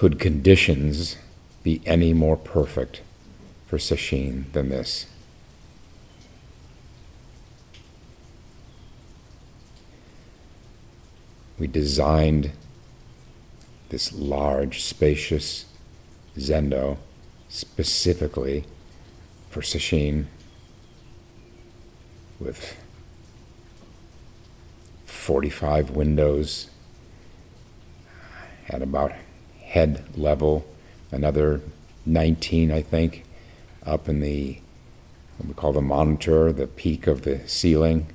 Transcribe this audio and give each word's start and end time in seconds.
could 0.00 0.18
conditions 0.18 1.18
be 1.62 1.82
any 1.84 2.14
more 2.14 2.34
perfect 2.34 3.02
for 3.66 3.76
Sesshin 3.76 4.50
than 4.52 4.70
this? 4.70 5.04
We 11.58 11.66
designed 11.66 12.52
this 13.90 14.10
large, 14.10 14.82
spacious 14.82 15.66
zendo 16.34 16.96
specifically 17.50 18.64
for 19.50 19.60
Sesshin 19.60 20.28
with 22.38 22.74
45 25.04 25.90
windows 25.90 26.70
at 28.66 28.80
about 28.80 29.12
head 29.70 30.04
level, 30.18 30.66
another 31.12 31.60
19, 32.04 32.72
I 32.72 32.82
think, 32.82 33.24
up 33.84 34.08
in 34.08 34.20
the 34.20 34.58
what 35.38 35.48
we 35.48 35.54
call 35.54 35.72
the 35.72 35.80
monitor, 35.80 36.52
the 36.52 36.66
peak 36.66 37.06
of 37.06 37.22
the 37.22 37.40
ceiling. 37.48 38.08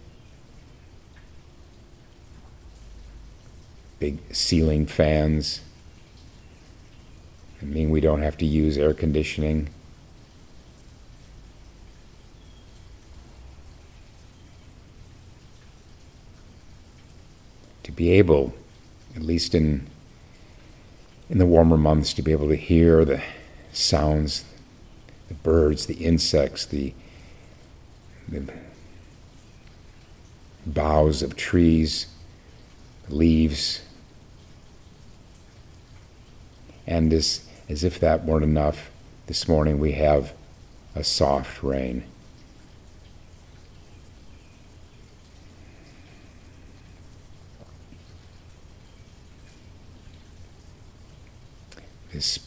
Big 3.99 4.19
ceiling 4.35 4.85
fans. 4.85 5.61
I 7.61 7.65
mean, 7.65 7.89
we 7.89 8.01
don't 8.01 8.21
have 8.21 8.37
to 8.39 8.45
use 8.45 8.77
air 8.77 8.93
conditioning. 8.93 9.69
To 17.83 17.91
be 17.91 18.11
able, 18.11 18.53
at 19.15 19.23
least 19.23 19.55
in 19.55 19.87
in 21.29 21.37
the 21.37 21.45
warmer 21.45 21.77
months 21.77 22.13
to 22.13 22.21
be 22.21 22.31
able 22.31 22.49
to 22.49 22.55
hear 22.55 23.03
the 23.03 23.21
sounds, 23.73 24.45
the 25.27 25.33
birds, 25.33 25.85
the 25.87 25.95
insects, 25.95 26.65
the, 26.65 26.93
the 28.29 28.43
boughs 30.65 31.23
of 31.23 31.35
trees, 31.35 32.07
leaves. 33.09 33.81
And 36.87 37.11
as, 37.11 37.47
as 37.69 37.83
if 37.83 37.99
that 37.99 38.25
weren't 38.25 38.43
enough, 38.43 38.91
this 39.27 39.47
morning 39.47 39.79
we 39.79 39.93
have 39.93 40.33
a 40.93 41.03
soft 41.03 41.63
rain. 41.63 42.03
This, 52.15 52.39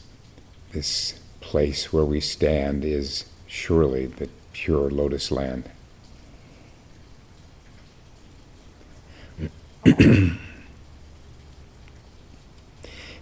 this 0.71 1.19
place 1.41 1.93
where 1.93 2.03
we 2.03 2.19
stand 2.19 2.83
is 2.83 3.25
surely 3.45 4.07
the 4.07 4.27
pure 4.51 4.89
lotus 4.89 5.31
land. 5.31 5.69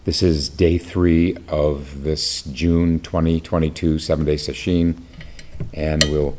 this 0.06 0.24
is 0.24 0.48
day 0.48 0.78
three 0.78 1.36
of 1.50 2.04
this 2.04 2.44
June 2.44 3.02
2022 3.02 4.00
seven 4.00 4.26
day 4.26 4.36
sesshin, 4.36 4.98
and 5.74 6.04
we'll 6.06 6.38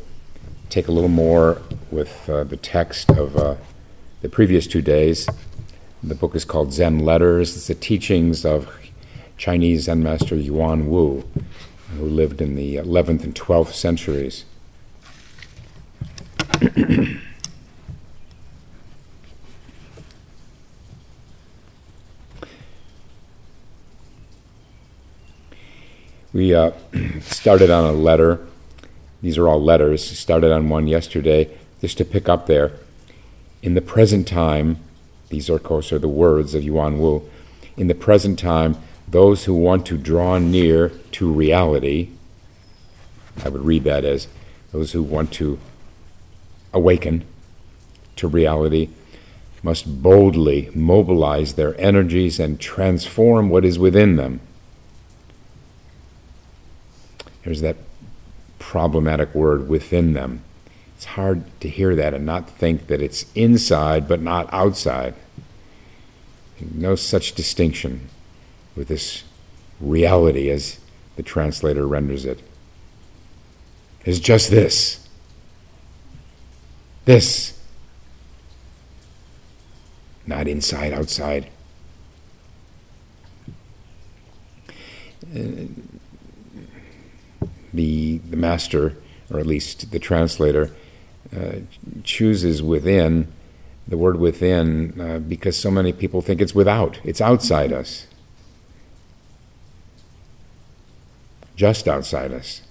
take 0.69 0.87
a 0.87 0.91
little 0.91 1.07
more 1.07 1.61
with 1.91 2.27
uh, 2.27 2.43
the 2.43 2.57
text 2.57 3.11
of 3.11 3.37
uh, 3.37 3.55
the 4.21 4.29
previous 4.29 4.65
two 4.65 4.81
days. 4.81 5.29
The 6.01 6.15
book 6.15 6.35
is 6.35 6.45
called 6.45 6.73
Zen 6.73 6.99
Letters. 6.99 7.55
It's 7.55 7.67
the 7.67 7.75
teachings 7.75 8.43
of 8.43 8.88
Chinese 9.39 9.83
Zen 9.83 10.03
master 10.03 10.35
Yuan 10.35 10.89
Wu, 10.89 11.23
who 11.97 12.05
lived 12.05 12.41
in 12.41 12.55
the 12.55 12.75
11th 12.75 13.23
and 13.23 13.33
12th 13.33 13.71
centuries. 13.71 14.43
we 26.33 26.53
uh, 26.53 26.71
started 27.21 27.69
on 27.69 27.85
a 27.85 27.93
letter. 27.93 28.45
These 29.21 29.37
are 29.37 29.47
all 29.47 29.63
letters. 29.63 30.05
Started 30.19 30.51
on 30.51 30.67
one 30.67 30.87
yesterday, 30.87 31.49
just 31.79 31.97
to 31.99 32.03
pick 32.03 32.27
up 32.27 32.47
there. 32.47 32.73
In 33.63 33.73
the 33.73 33.81
present 33.81 34.27
time, 34.27 34.79
these 35.29 35.49
are, 35.49 35.55
of 35.55 35.63
course, 35.63 35.93
are 35.93 35.99
the 35.99 36.09
words 36.09 36.53
of 36.53 36.61
Yuan 36.61 36.99
Wu. 36.99 37.23
In 37.77 37.87
the 37.87 37.95
present 37.95 38.37
time, 38.37 38.75
those 39.11 39.45
who 39.45 39.53
want 39.53 39.85
to 39.87 39.97
draw 39.97 40.37
near 40.37 40.89
to 41.11 41.31
reality, 41.31 42.09
I 43.43 43.49
would 43.49 43.65
read 43.65 43.83
that 43.85 44.05
as 44.05 44.27
those 44.71 44.91
who 44.91 45.01
want 45.01 45.31
to 45.33 45.59
awaken 46.73 47.25
to 48.17 48.27
reality, 48.27 48.89
must 49.63 50.01
boldly 50.01 50.69
mobilize 50.73 51.53
their 51.53 51.79
energies 51.79 52.39
and 52.39 52.59
transform 52.59 53.49
what 53.49 53.65
is 53.65 53.79
within 53.79 54.15
them. 54.15 54.39
There's 57.43 57.61
that 57.61 57.77
problematic 58.59 59.33
word 59.33 59.67
within 59.67 60.13
them. 60.13 60.43
It's 60.95 61.05
hard 61.05 61.43
to 61.61 61.69
hear 61.69 61.95
that 61.95 62.13
and 62.13 62.25
not 62.25 62.49
think 62.49 62.87
that 62.87 63.01
it's 63.01 63.25
inside 63.33 64.07
but 64.07 64.21
not 64.21 64.47
outside. 64.53 65.15
No 66.59 66.95
such 66.95 67.33
distinction 67.33 68.09
with 68.75 68.87
this 68.87 69.23
reality 69.79 70.49
as 70.49 70.79
the 71.15 71.23
translator 71.23 71.87
renders 71.87 72.25
it 72.25 72.41
is 74.05 74.19
just 74.19 74.49
this. 74.49 75.07
This. 77.05 77.59
Not 80.25 80.47
inside, 80.47 80.93
outside. 80.93 81.47
Uh, 85.35 85.65
the, 87.73 88.17
the 88.17 88.37
master, 88.37 88.97
or 89.31 89.39
at 89.39 89.45
least 89.45 89.91
the 89.91 89.99
translator, 89.99 90.71
uh, 91.35 91.57
chooses 92.03 92.63
within, 92.63 93.31
the 93.87 93.97
word 93.97 94.19
within, 94.19 94.99
uh, 94.99 95.19
because 95.19 95.57
so 95.57 95.69
many 95.69 95.93
people 95.93 96.21
think 96.21 96.41
it's 96.41 96.55
without, 96.55 96.99
it's 97.03 97.21
outside 97.21 97.71
us. 97.71 98.07
Just 101.59 101.89
outside 101.89 102.31
us. 102.31 102.61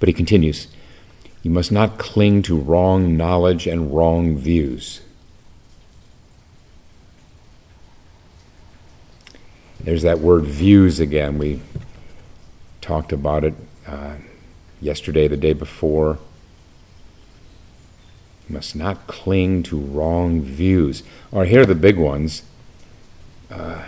But 0.00 0.08
he 0.08 0.14
continues 0.14 0.68
You 1.42 1.50
must 1.50 1.70
not 1.70 1.98
cling 1.98 2.40
to 2.44 2.58
wrong 2.58 3.14
knowledge 3.14 3.66
and 3.66 3.94
wrong 3.94 4.34
views. 4.38 5.02
There's 9.78 10.00
that 10.00 10.20
word 10.20 10.44
views 10.44 10.98
again. 10.98 11.36
We 11.36 11.60
talked 12.80 13.12
about 13.12 13.44
it 13.44 13.54
uh, 13.86 14.14
yesterday, 14.80 15.28
the 15.28 15.36
day 15.36 15.52
before. 15.52 16.18
You 18.48 18.54
must 18.54 18.74
not 18.74 19.06
cling 19.06 19.62
to 19.64 19.78
wrong 19.78 20.40
views. 20.40 21.02
Or 21.30 21.44
here 21.44 21.60
are 21.60 21.66
the 21.66 21.74
big 21.74 21.98
ones. 21.98 22.44
Uh, 23.50 23.82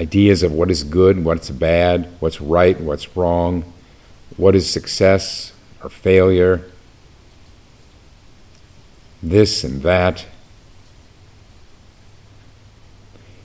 ideas 0.00 0.42
of 0.42 0.52
what 0.52 0.70
is 0.70 0.84
good, 0.84 1.24
what's 1.24 1.50
bad, 1.50 2.08
what's 2.20 2.40
right, 2.40 2.78
what's 2.80 3.16
wrong, 3.16 3.72
what 4.36 4.54
is 4.54 4.68
success 4.68 5.52
or 5.82 5.88
failure, 5.88 6.62
this 9.22 9.64
and 9.64 9.82
that, 9.82 10.26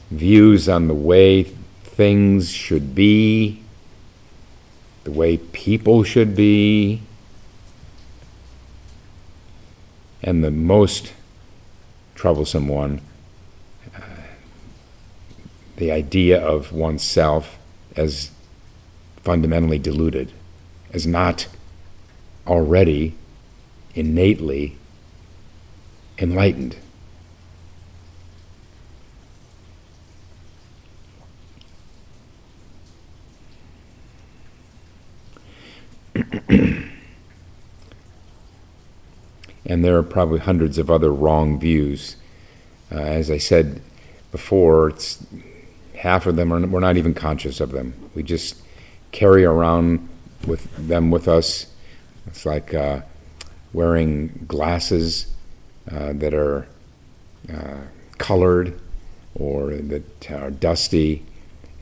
views 0.09 0.68
on 0.68 0.88
the 0.88 0.94
way 0.94 1.44
things 1.83 2.51
should 2.51 2.94
be, 2.94 3.62
the 5.04 5.12
way 5.12 5.38
people 5.38 6.04
should 6.04 6.36
be, 6.36 7.01
and 10.21 10.44
the 10.44 10.51
most 10.51 11.13
troublesome 12.13 12.68
one 12.68 13.01
the 15.81 15.92
idea 15.92 16.39
of 16.39 16.72
oneself 16.72 17.57
as 17.95 18.30
fundamentally 19.24 19.80
deluded, 19.80 20.31
as 20.94 21.07
not 21.07 21.48
already 22.45 23.16
innately 23.95 24.78
enlightened. 26.19 26.75
and 36.48 36.94
there 39.66 39.98
are 39.98 40.04
probably 40.04 40.38
hundreds 40.38 40.78
of 40.78 40.92
other 40.92 41.12
wrong 41.12 41.60
views. 41.60 42.18
Uh, 42.92 42.98
as 43.00 43.31
I 43.31 43.39
said 43.39 43.81
before, 44.31 44.89
it's 44.89 45.25
half 46.01 46.25
of 46.25 46.36
them 46.36 46.51
are 46.51 46.59
we're 46.65 46.80
not 46.80 46.98
even 46.98 47.13
conscious 47.13 47.62
of 47.62 47.71
them. 47.71 47.94
We 48.15 48.24
just 48.24 48.56
carry 49.12 49.45
around 49.45 50.09
with 50.48 50.68
them 50.75 51.12
with 51.12 51.27
us. 51.27 51.68
It's 52.25 52.44
like 52.44 52.74
uh, 52.74 53.01
wearing 53.71 54.45
glasses 54.48 55.27
uh, 55.92 56.13
that 56.13 56.33
are 56.33 56.68
uh, 57.53 57.81
colored 58.18 58.80
or 59.36 59.75
that 59.75 60.31
are 60.31 60.50
dusty, 60.50 61.24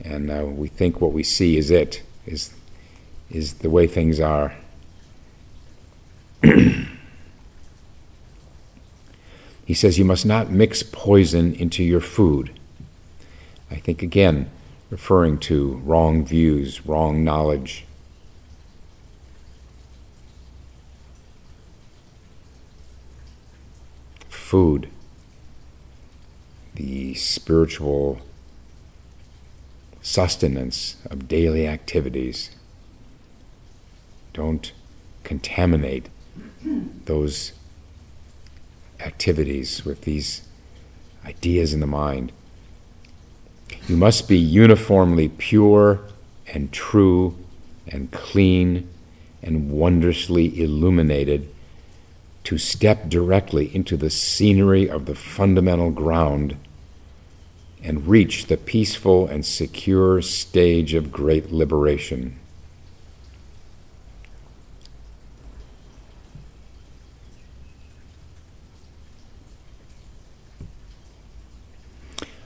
and 0.04 0.30
uh, 0.30 0.44
we 0.44 0.68
think 0.68 1.00
what 1.00 1.14
we 1.14 1.22
see 1.22 1.56
is 1.56 1.70
it 1.70 2.02
is 2.26 2.52
is 3.30 3.54
the 3.54 3.70
way 3.70 3.86
things 3.86 4.20
are. 4.20 4.54
he 9.62 9.72
says 9.72 9.98
you 9.98 10.04
must 10.04 10.26
not 10.26 10.50
mix 10.50 10.82
poison 10.82 11.54
into 11.54 11.82
your 11.82 12.00
food. 12.00 12.59
I 13.80 13.82
think 13.82 14.02
again, 14.02 14.50
referring 14.90 15.38
to 15.38 15.80
wrong 15.86 16.22
views, 16.22 16.84
wrong 16.84 17.24
knowledge. 17.24 17.86
Food, 24.28 24.90
the 26.74 27.14
spiritual 27.14 28.20
sustenance 30.02 30.96
of 31.06 31.26
daily 31.26 31.66
activities. 31.66 32.50
Don't 34.34 34.74
contaminate 35.24 36.10
those 37.06 37.52
activities 38.98 39.86
with 39.86 40.02
these 40.02 40.42
ideas 41.24 41.72
in 41.72 41.80
the 41.80 41.86
mind. 41.86 42.30
You 43.88 43.96
must 43.96 44.28
be 44.28 44.38
uniformly 44.38 45.28
pure 45.28 46.00
and 46.46 46.72
true 46.72 47.36
and 47.86 48.10
clean 48.10 48.88
and 49.42 49.70
wondrously 49.70 50.60
illuminated 50.60 51.48
to 52.44 52.58
step 52.58 53.08
directly 53.08 53.74
into 53.74 53.96
the 53.96 54.10
scenery 54.10 54.88
of 54.88 55.06
the 55.06 55.14
fundamental 55.14 55.90
ground 55.90 56.56
and 57.82 58.08
reach 58.08 58.46
the 58.46 58.56
peaceful 58.56 59.26
and 59.28 59.44
secure 59.46 60.20
stage 60.20 60.94
of 60.94 61.12
great 61.12 61.52
liberation. 61.52 62.39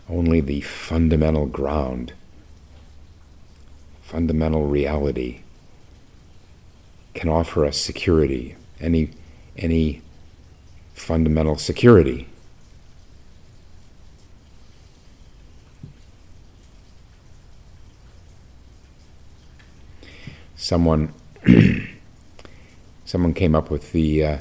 Only 0.09 0.41
the 0.41 0.61
fundamental 0.61 1.47
ground, 1.47 2.13
fundamental 4.03 4.67
reality, 4.67 5.41
can 7.15 7.29
offer 7.29 7.65
us 7.65 7.79
security, 7.79 8.57
any, 8.81 9.11
any 9.57 10.03
fundamental 10.95 11.57
security. 11.57 12.29
Someone, 20.57 21.13
someone 23.05 23.35
came 23.35 23.55
up 23.55 23.71
with 23.71 23.93
the 23.93 24.25
uh, 24.25 24.39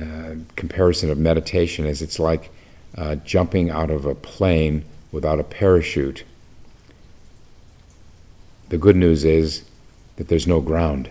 uh, 0.00 0.34
comparison 0.56 1.10
of 1.10 1.18
meditation 1.18 1.86
as 1.86 2.02
it's 2.02 2.18
like 2.18 2.50
uh, 2.96 3.16
jumping 3.16 3.70
out 3.70 3.90
of 3.90 4.04
a 4.04 4.14
plane 4.14 4.84
without 5.10 5.40
a 5.40 5.44
parachute. 5.44 6.24
The 8.68 8.78
good 8.78 8.96
news 8.96 9.24
is 9.24 9.64
that 10.16 10.28
there's 10.28 10.46
no 10.46 10.60
ground. 10.60 11.10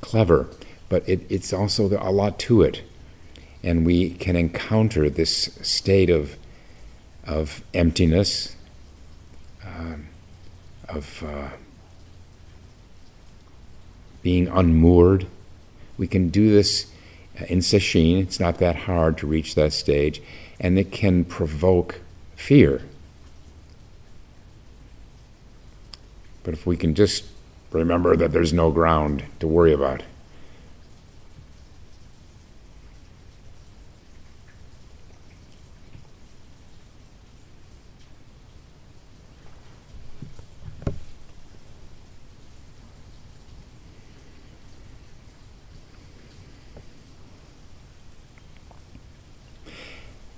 Clever, 0.00 0.48
but 0.88 1.08
it, 1.08 1.24
it's 1.30 1.52
also 1.52 1.88
a 1.98 2.10
lot 2.10 2.38
to 2.40 2.62
it. 2.62 2.82
And 3.62 3.86
we 3.86 4.10
can 4.10 4.36
encounter 4.36 5.08
this 5.08 5.58
state 5.62 6.10
of, 6.10 6.36
of 7.24 7.62
emptiness, 7.72 8.56
um, 9.64 10.08
of 10.94 11.22
uh, 11.22 11.48
being 14.22 14.48
unmoored. 14.48 15.26
We 15.98 16.06
can 16.06 16.28
do 16.28 16.50
this 16.50 16.90
in 17.48 17.58
sesshin. 17.58 18.22
It's 18.22 18.40
not 18.40 18.58
that 18.58 18.76
hard 18.76 19.18
to 19.18 19.26
reach 19.26 19.54
that 19.54 19.72
stage, 19.72 20.22
and 20.60 20.78
it 20.78 20.92
can 20.92 21.24
provoke 21.24 22.00
fear. 22.36 22.82
But 26.44 26.54
if 26.54 26.66
we 26.66 26.76
can 26.76 26.94
just 26.94 27.24
remember 27.70 28.16
that 28.16 28.32
there's 28.32 28.52
no 28.52 28.70
ground 28.70 29.24
to 29.40 29.46
worry 29.46 29.72
about. 29.72 30.02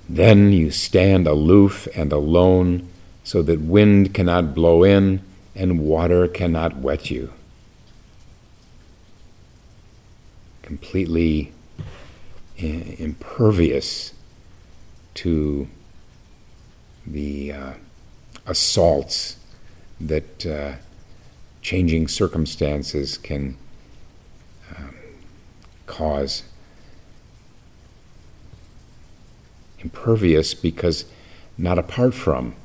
Then 0.08 0.52
you 0.52 0.70
stand 0.70 1.26
aloof 1.26 1.88
and 1.94 2.12
alone, 2.12 2.88
so 3.22 3.42
that 3.42 3.60
wind 3.60 4.12
cannot 4.12 4.54
blow 4.54 4.84
in 4.84 5.22
and 5.54 5.80
water 5.80 6.28
cannot 6.28 6.76
wet 6.76 7.10
you. 7.10 7.32
Completely 10.62 11.52
impervious 12.56 14.12
to 15.14 15.68
the 17.06 17.52
uh, 17.52 17.72
assaults 18.46 19.36
that 20.00 20.46
uh, 20.46 20.72
changing 21.62 22.08
circumstances 22.08 23.18
can 23.18 23.56
um, 24.76 24.94
cause. 25.86 26.44
Impervious 29.84 30.55
because 30.55 31.05
not 31.56 31.79
apart 31.79 32.14
from. 32.14 32.56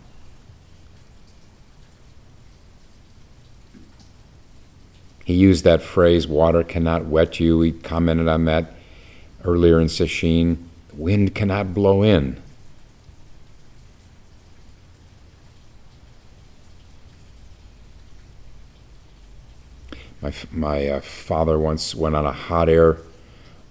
He 5.25 5.35
used 5.35 5.63
that 5.63 5.83
phrase, 5.83 6.27
water 6.27 6.63
cannot 6.63 7.05
wet 7.05 7.39
you. 7.39 7.61
He 7.61 7.71
commented 7.71 8.27
on 8.27 8.45
that 8.45 8.73
earlier 9.43 9.79
in 9.79 9.88
Sesshin. 9.88 10.57
Wind 10.93 11.35
cannot 11.35 11.75
blow 11.75 12.01
in. 12.01 12.41
My, 20.21 20.33
my 20.51 20.88
uh, 20.88 20.99
father 20.99 21.59
once 21.59 21.93
went 21.93 22.15
on 22.15 22.25
a 22.25 22.31
hot 22.31 22.67
air 22.67 22.97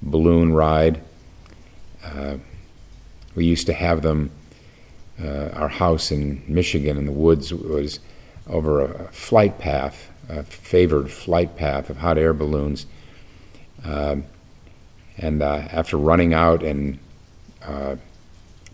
balloon 0.01 0.53
ride. 0.53 1.03
Uh, 2.05 2.37
we 3.39 3.45
used 3.45 3.67
to 3.67 3.73
have 3.73 4.03
them. 4.03 4.33
Uh, 5.23 5.51
our 5.55 5.69
house 5.69 6.11
in 6.11 6.43
Michigan 6.49 6.97
in 6.97 7.07
the 7.07 7.13
woods 7.13 7.55
was 7.55 8.01
over 8.49 8.81
a 8.81 9.13
flight 9.13 9.61
path, 9.61 10.11
a 10.29 10.43
favored 10.43 11.09
flight 11.09 11.57
path 11.57 11.89
of 11.89 11.99
hot 11.99 12.19
air 12.19 12.35
balloons. 12.35 12.87
Uh, 13.85 14.17
and 15.19 15.41
uh, 15.41 15.69
after 15.71 15.97
running 15.97 16.35
out 16.35 16.65
and 16.65 16.99
uh, 17.63 17.95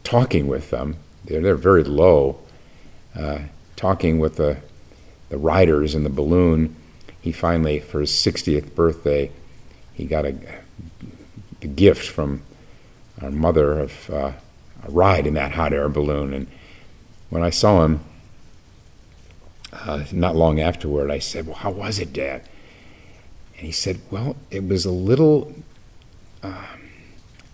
talking 0.03 0.47
with 0.47 0.71
them, 0.71 0.97
they're, 1.27 1.43
they're 1.43 1.57
very 1.57 1.85
low, 1.85 2.39
uh, 3.15 3.41
talking 3.77 4.19
with 4.19 4.37
the, 4.37 4.57
the 5.29 5.37
riders 5.37 5.95
in 5.95 6.05
the 6.05 6.11
balloon, 6.11 6.75
he 7.21 7.33
finally, 7.33 7.81
for 7.81 8.01
his 8.01 8.13
60th 8.13 8.75
birthday, 8.75 9.31
he 9.93 10.07
got 10.07 10.25
a, 10.25 10.35
a 11.61 11.67
gift 11.67 12.09
from 12.09 12.41
our 13.21 13.31
mother 13.31 13.79
of 13.79 14.11
uh, 14.11 14.33
ride 14.93 15.27
in 15.27 15.35
that 15.35 15.53
hot 15.53 15.73
air 15.73 15.89
balloon. 15.89 16.35
And 16.35 16.47
when 17.31 17.43
I 17.43 17.51
saw 17.51 17.85
him, 17.85 18.01
uh, 19.73 20.05
not 20.13 20.37
long 20.37 20.61
afterward, 20.61 21.11
I 21.11 21.19
said, 21.19 21.47
Well, 21.47 21.57
how 21.57 21.71
was 21.71 21.99
it, 21.99 22.13
Dad? 22.13 22.43
And 23.57 23.67
he 23.67 23.73
said, 23.73 24.01
Well, 24.11 24.37
it 24.51 24.67
was 24.67 24.85
a 24.85 24.93
little. 24.93 25.55
Uh, 26.43 26.65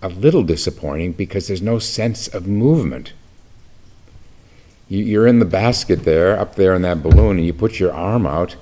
a 0.03 0.09
little 0.09 0.43
disappointing 0.43 1.13
because 1.13 1.47
there's 1.47 1.63
no 1.63 1.79
sense 1.79 2.27
of 2.29 2.47
movement. 2.47 3.13
You, 4.89 5.05
you're 5.05 5.27
in 5.27 5.39
the 5.39 5.45
basket 5.45 6.05
there, 6.05 6.39
up 6.39 6.55
there 6.57 6.75
in 6.75 6.83
that 6.83 7.03
balloon, 7.03 7.37
and 7.37 7.47
you 7.47 7.53
put 7.53 7.79
your 7.79 7.93
arm 7.93 8.27
out, 8.27 8.57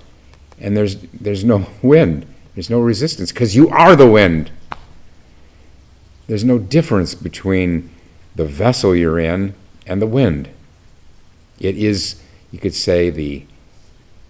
and 0.61 0.77
there's, 0.77 0.97
there's 1.13 1.45
no 1.45 1.67
wind, 1.83 2.27
there's 2.55 2.71
no 2.71 2.81
resistance, 2.81 3.33
because 3.33 3.55
you 3.55 3.69
are 3.69 3.95
the 3.95 4.11
wind. 4.11 4.51
There's 6.27 6.45
no 6.45 6.59
difference 6.59 7.15
between 7.15 7.89
the 8.39 8.45
vessel 8.45 8.95
you're 8.95 9.19
in 9.19 9.53
and 9.85 10.01
the 10.01 10.07
wind. 10.07 10.49
It 11.59 11.77
is, 11.77 12.23
you 12.53 12.61
could 12.61 12.73
say, 12.73 13.11
the, 13.11 13.45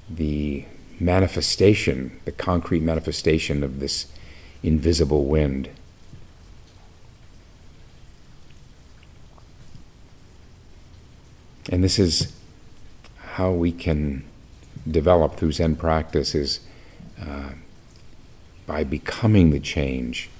the 0.08 0.64
manifestation, 0.98 2.18
the 2.24 2.32
concrete 2.32 2.80
manifestation 2.80 3.62
of 3.62 3.80
this 3.80 4.06
invisible 4.62 5.26
wind. 5.26 5.68
And 11.68 11.84
this 11.84 11.98
is 11.98 12.32
how 13.18 13.50
we 13.50 13.72
can 13.72 14.24
develop 14.90 15.36
through 15.36 15.52
Zen 15.52 15.76
practice 15.76 16.34
is 16.34 16.60
uh, 17.20 17.50
by 18.66 18.84
becoming 18.84 19.50
the 19.50 19.60
change, 19.60 20.30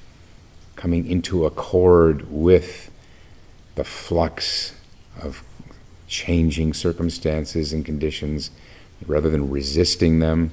coming 0.74 1.06
into 1.06 1.44
accord 1.44 2.30
with 2.30 2.87
the 3.78 3.84
flux 3.84 4.74
of 5.22 5.44
changing 6.08 6.74
circumstances 6.74 7.72
and 7.72 7.84
conditions 7.84 8.50
rather 9.06 9.30
than 9.30 9.48
resisting 9.48 10.18
them, 10.18 10.50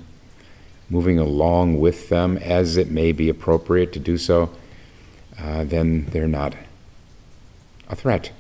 moving 0.92 1.18
along 1.18 1.80
with 1.80 2.10
them 2.10 2.38
as 2.38 2.78
it 2.78 2.92
may 2.92 3.12
be 3.12 3.28
appropriate 3.28 3.92
to 3.92 3.98
do 3.98 4.16
so, 4.16 4.52
uh, 5.40 5.64
then 5.64 6.06
they're 6.12 6.28
not 6.28 6.54
a 7.90 7.96
threat. 7.96 8.32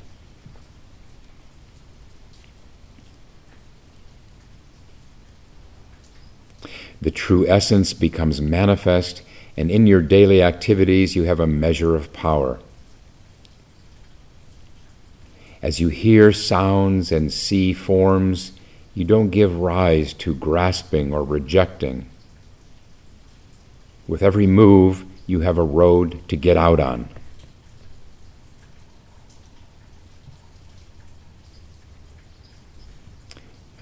The 7.01 7.09
true 7.09 7.47
essence 7.47 7.93
becomes 7.93 8.39
manifest, 8.39 9.23
and 9.57 9.71
in 9.71 9.87
your 9.87 10.01
daily 10.01 10.43
activities, 10.43 11.15
you 11.15 11.23
have 11.23 11.39
a 11.39 11.47
measure 11.47 11.95
of 11.95 12.13
power. 12.13 12.59
As 15.65 15.79
you 15.79 15.87
hear 15.87 16.31
sounds 16.31 17.11
and 17.11 17.33
see 17.33 17.73
forms, 17.73 18.51
you 18.93 19.03
don't 19.03 19.31
give 19.31 19.57
rise 19.57 20.13
to 20.13 20.35
grasping 20.35 21.11
or 21.11 21.23
rejecting. 21.23 22.07
With 24.07 24.21
every 24.21 24.45
move, 24.45 25.05
you 25.25 25.39
have 25.39 25.57
a 25.57 25.63
road 25.63 26.21
to 26.27 26.35
get 26.35 26.55
out 26.55 26.79
on. 26.79 27.09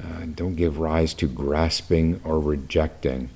Uh, 0.02 0.28
don't 0.36 0.56
give 0.56 0.80
rise 0.80 1.14
to 1.16 1.28
grasping 1.28 2.22
or 2.24 2.40
rejecting. 2.40 3.30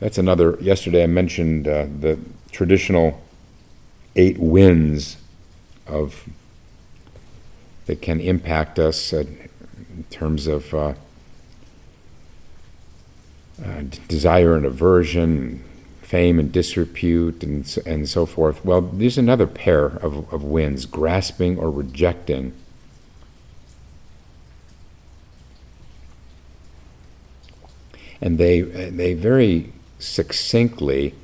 That's 0.00 0.16
another. 0.16 0.56
Yesterday 0.62 1.02
I 1.02 1.06
mentioned 1.06 1.68
uh, 1.68 1.84
the 2.00 2.18
traditional 2.50 3.22
eight 4.16 4.38
winds 4.38 5.18
of 5.86 6.26
that 7.86 8.02
can 8.02 8.20
impact 8.20 8.78
us 8.78 9.12
uh, 9.12 9.20
in 9.20 10.04
terms 10.10 10.46
of 10.46 10.74
uh, 10.74 10.94
uh, 13.64 13.82
desire 14.08 14.56
and 14.56 14.66
aversion, 14.66 15.64
fame 16.02 16.38
and 16.38 16.52
disrepute, 16.52 17.42
and 17.42 17.78
and 17.86 18.08
so 18.08 18.26
forth. 18.26 18.64
Well, 18.64 18.80
there's 18.80 19.18
another 19.18 19.46
pair 19.46 19.86
of, 19.86 20.32
of 20.32 20.42
winds: 20.42 20.86
grasping 20.86 21.58
or 21.58 21.70
rejecting. 21.70 22.52
and 28.20 28.38
they 28.38 28.60
they 28.60 29.14
very 29.14 29.72
succinctly 29.98 31.14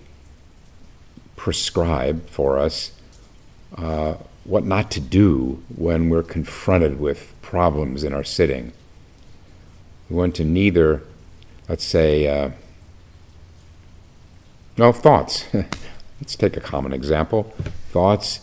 prescribe 1.37 2.29
for 2.29 2.59
us 2.59 2.93
uh, 3.77 4.15
what 4.45 4.65
not 4.65 4.91
to 4.91 5.01
do 5.01 5.63
when 5.75 6.09
we're 6.09 6.23
confronted 6.23 6.99
with 6.99 7.35
problems 7.43 8.05
in 8.05 8.13
our 8.13 8.25
sitting. 8.25 8.73
We 10.11 10.17
want 10.17 10.35
to 10.37 10.45
neither, 10.45 11.03
let's 11.69 11.85
say, 11.85 12.27
uh, 12.27 12.51
well, 14.77 14.93
thoughts. 14.93 15.47
let's 16.21 16.37
take 16.37 16.57
a 16.57 16.61
common 16.61 16.93
example. 16.93 17.55
Thoughts. 17.91 18.41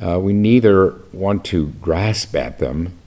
Uh, 0.00 0.18
we 0.20 0.32
neither 0.32 0.94
want 1.12 1.44
to 1.46 1.68
grasp 1.80 2.34
at 2.34 2.58
them, 2.58 2.98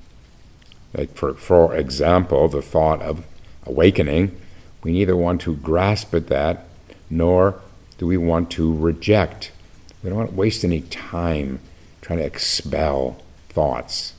like 0.94 1.14
for, 1.16 1.34
for 1.36 1.76
example, 1.76 2.48
the 2.48 2.62
thought 2.62 3.02
of 3.02 3.26
awakening 3.66 4.36
we 4.84 4.92
neither 4.92 5.16
want 5.16 5.42
to 5.42 5.56
grasp 5.56 6.14
at 6.14 6.28
that, 6.28 6.66
nor 7.10 7.60
do 7.98 8.08
we 8.08 8.18
want 8.18 8.50
to 8.52 8.74
reject. 8.74 9.52
We 10.02 10.10
don't 10.10 10.18
want 10.18 10.30
to 10.30 10.36
waste 10.36 10.64
any 10.64 10.82
time 10.82 11.60
trying 12.02 12.20
to 12.20 12.26
expel 12.26 13.22
thoughts. 13.50 14.14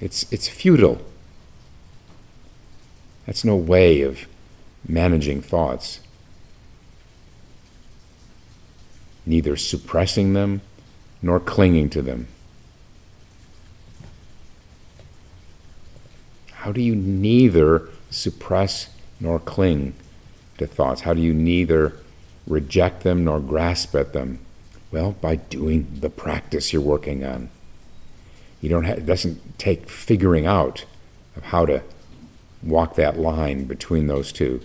It's, 0.00 0.30
it's 0.32 0.48
futile. 0.48 1.00
That's 3.26 3.44
no 3.44 3.56
way 3.56 4.02
of 4.02 4.26
managing 4.86 5.40
thoughts. 5.40 6.00
Neither 9.24 9.56
suppressing 9.56 10.34
them 10.34 10.60
nor 11.22 11.40
clinging 11.40 11.88
to 11.90 12.02
them. 12.02 12.28
How 16.52 16.72
do 16.72 16.80
you 16.80 16.94
neither 16.94 17.88
suppress 18.10 18.88
nor 19.20 19.38
cling 19.38 19.94
to 20.58 20.66
thoughts? 20.66 21.02
How 21.02 21.14
do 21.14 21.20
you 21.20 21.32
neither 21.32 21.94
reject 22.46 23.02
them 23.02 23.24
nor 23.24 23.40
grasp 23.40 23.94
at 23.94 24.12
them? 24.12 24.43
Well, 24.94 25.16
by 25.20 25.34
doing 25.34 25.88
the 25.98 26.08
practice 26.08 26.72
you're 26.72 26.80
working 26.80 27.24
on. 27.24 27.48
You 28.60 28.68
don't 28.68 28.84
have, 28.84 28.98
it 28.98 29.06
doesn't 29.06 29.58
take 29.58 29.88
figuring 29.88 30.46
out 30.46 30.84
of 31.34 31.42
how 31.42 31.66
to 31.66 31.82
walk 32.62 32.94
that 32.94 33.18
line 33.18 33.64
between 33.64 34.06
those 34.06 34.30
two. 34.30 34.60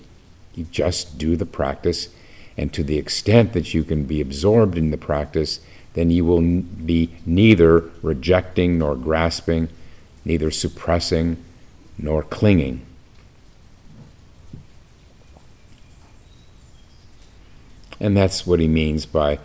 You 0.54 0.66
just 0.66 1.18
do 1.18 1.36
the 1.36 1.48
practice, 1.48 2.10
and 2.56 2.72
to 2.74 2.84
the 2.84 3.00
extent 3.00 3.54
that 3.54 3.74
you 3.74 3.84
can 3.84 4.04
be 4.04 4.22
absorbed 4.22 4.78
in 4.78 4.92
the 4.92 5.00
practice, 5.00 5.62
then 5.96 6.12
you 6.12 6.24
will 6.26 6.42
be 6.42 7.10
neither 7.26 7.90
rejecting 8.04 8.78
nor 8.78 8.96
grasping, 8.96 9.68
neither 10.24 10.52
suppressing 10.52 11.44
nor 11.98 12.22
clinging. 12.22 12.86
And 18.00 18.16
that's 18.16 18.46
what 18.46 18.60
he 18.60 18.68
means 18.68 19.08
by 19.08 19.40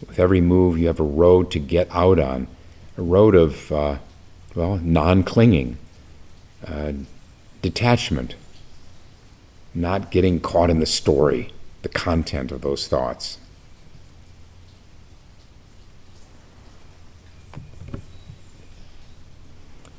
with 0.00 0.18
every 0.18 0.40
move 0.40 0.78
you 0.78 0.86
have 0.86 1.00
a 1.00 1.04
road 1.04 1.50
to 1.52 1.58
get 1.58 1.88
out 1.90 2.18
on, 2.18 2.46
a 2.96 3.02
road 3.02 3.34
of, 3.34 3.70
uh, 3.72 3.98
well, 4.54 4.78
non 4.78 5.22
clinging, 5.22 5.78
uh, 6.66 6.92
detachment, 7.62 8.34
not 9.74 10.10
getting 10.10 10.40
caught 10.40 10.70
in 10.70 10.80
the 10.80 10.86
story, 10.86 11.52
the 11.82 11.88
content 11.88 12.52
of 12.52 12.60
those 12.60 12.86
thoughts. 12.86 13.38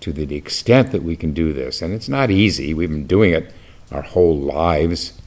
To 0.01 0.13
the 0.13 0.35
extent 0.35 0.91
that 0.91 1.01
we 1.01 1.15
can 1.15 1.33
do 1.33 1.51
this, 1.51 1.81
and 1.81 1.93
it's 1.93 2.07
not 2.07 2.29
easy, 2.29 2.73
we've 2.73 2.89
been 2.89 3.07
doing 3.07 3.31
it 3.31 3.51
our 3.91 4.03
whole 4.03 4.37
lives, 4.37 5.19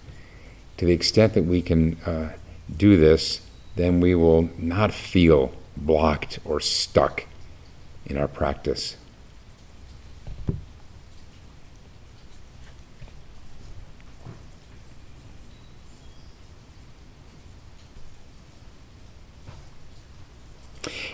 to 0.76 0.84
the 0.84 0.92
extent 0.92 1.34
that 1.34 1.44
we 1.44 1.60
can 1.60 1.96
uh, 2.06 2.32
do 2.76 2.96
this, 2.96 3.40
then 3.78 4.00
we 4.00 4.12
will 4.12 4.50
not 4.58 4.92
feel 4.92 5.52
blocked 5.76 6.40
or 6.44 6.58
stuck 6.58 7.26
in 8.06 8.18
our 8.18 8.26
practice. 8.26 8.96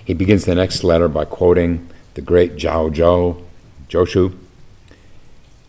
He 0.02 0.14
begins 0.14 0.46
the 0.46 0.54
next 0.54 0.82
letter 0.82 1.08
by 1.08 1.26
quoting 1.26 1.90
the 2.14 2.22
great 2.22 2.56
Zhao 2.56 2.94
Zhou, 2.94 3.42
Joshu. 3.90 4.38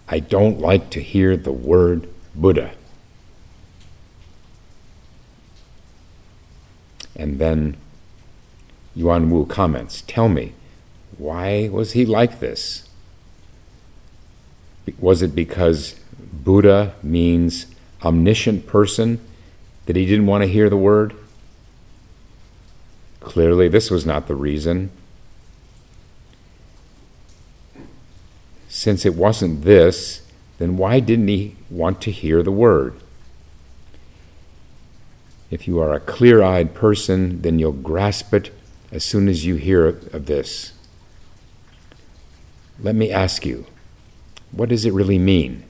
I 0.08 0.20
don't 0.20 0.62
like 0.62 0.90
to 0.92 1.02
hear 1.02 1.36
the 1.36 1.52
word 1.52 2.08
Buddha. 2.34 2.72
And 7.15 7.39
then 7.39 7.77
Yuan 8.95 9.29
Wu 9.29 9.45
comments 9.45 10.03
Tell 10.07 10.29
me, 10.29 10.53
why 11.17 11.69
was 11.69 11.93
he 11.93 12.05
like 12.05 12.39
this? 12.39 12.89
Was 15.00 15.22
it 15.22 15.34
because 15.34 15.95
Buddha 16.19 16.93
means 17.01 17.67
omniscient 18.03 18.67
person 18.67 19.19
that 19.86 19.95
he 19.95 20.05
didn't 20.05 20.27
want 20.27 20.43
to 20.43 20.50
hear 20.50 20.69
the 20.69 20.77
word? 20.77 21.15
Clearly, 23.19 23.67
this 23.67 23.89
was 23.89 24.05
not 24.05 24.27
the 24.27 24.36
reason. 24.36 24.91
Since 28.67 29.05
it 29.05 29.15
wasn't 29.15 29.63
this, 29.63 30.22
then 30.60 30.77
why 30.77 31.00
didn't 31.00 31.27
he 31.27 31.55
want 31.69 32.01
to 32.01 32.12
hear 32.12 32.43
the 32.43 32.51
word? 32.51 32.93
If 35.50 35.68
you 35.68 35.80
are 35.80 35.94
a 35.94 36.00
clear 36.00 36.42
eyed 36.42 36.74
person, 36.74 37.42
then 37.42 37.60
you'll 37.60 37.72
grasp 37.72 38.34
it 38.34 38.52
as 38.92 39.04
soon 39.04 39.28
as 39.28 39.46
you 39.46 39.56
hear 39.56 39.86
of 39.86 40.25
this. 40.25 40.74
Let 42.80 42.96
me 42.96 43.12
ask 43.12 43.46
you, 43.46 43.66
what 44.52 44.70
does 44.70 44.86
it 44.86 44.94
really 44.94 45.20
mean? 45.20 45.64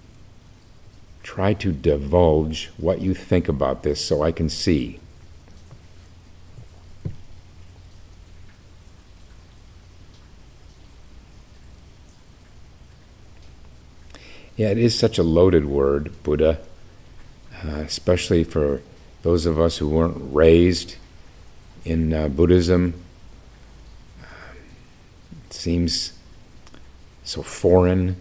Try 1.24 1.54
to 1.56 1.72
divulge 1.72 2.72
what 2.78 3.02
you 3.02 3.14
think 3.14 3.48
about 3.48 3.84
this 3.84 4.04
so 4.04 4.22
I 4.22 4.32
can 4.32 4.50
see. 4.50 5.00
Yeah, 14.56 14.70
it 14.70 14.78
is 14.78 14.98
such 14.98 15.18
a 15.18 15.24
loaded 15.24 15.66
word, 15.66 16.12
Buddha, 16.24 16.60
uh, 17.64 17.68
especially 17.80 18.46
for 18.46 18.82
those 19.26 19.48
of 19.48 19.60
us 19.60 19.80
who 19.80 19.90
weren't 19.90 20.16
raised 20.32 20.98
in 21.84 22.14
uh, 22.14 22.28
Buddhism. 22.28 22.94
It 25.50 25.54
seems 25.54 26.14
so 27.24 27.42
foreign. 27.42 28.18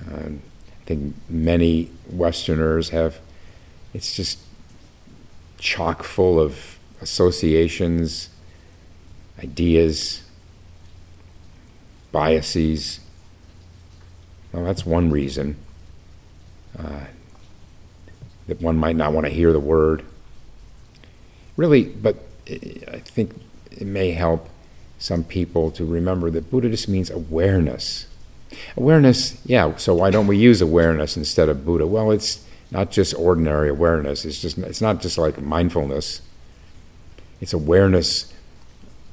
Uh, 0.00 0.30
I 0.30 0.84
think 0.86 1.14
many 1.28 1.90
Westerners 2.08 2.88
have, 2.88 3.18
it's 3.92 4.16
just 4.16 4.38
chock 5.58 6.02
full 6.02 6.40
of 6.40 6.78
associations, 7.02 8.30
ideas, 9.38 10.22
biases 12.10 13.00
well, 14.52 14.64
that's 14.64 14.86
one 14.86 15.10
reason 15.10 15.56
uh, 16.78 17.04
that 18.48 18.60
one 18.60 18.76
might 18.76 18.96
not 18.96 19.12
want 19.12 19.26
to 19.26 19.32
hear 19.32 19.52
the 19.52 19.60
word. 19.60 20.04
Really, 21.56 21.84
but 21.84 22.16
I 22.48 22.98
think 23.04 23.40
it 23.70 23.86
may 23.86 24.10
help 24.12 24.48
some 24.98 25.22
people 25.22 25.70
to 25.72 25.84
remember 25.84 26.30
that 26.30 26.50
Buddha 26.50 26.68
just 26.68 26.88
means 26.88 27.10
awareness. 27.10 28.06
Awareness, 28.76 29.40
yeah, 29.44 29.76
so 29.76 29.94
why 29.94 30.10
don't 30.10 30.26
we 30.26 30.36
use 30.36 30.60
awareness 30.60 31.16
instead 31.16 31.48
of 31.48 31.64
Buddha? 31.64 31.86
Well, 31.86 32.10
it's 32.10 32.44
not 32.70 32.90
just 32.90 33.14
ordinary 33.14 33.68
awareness. 33.68 34.24
It's 34.24 34.40
just 34.40 34.58
it's 34.58 34.80
not 34.80 35.00
just 35.00 35.18
like 35.18 35.40
mindfulness. 35.40 36.22
It's 37.40 37.52
awareness 37.52 38.32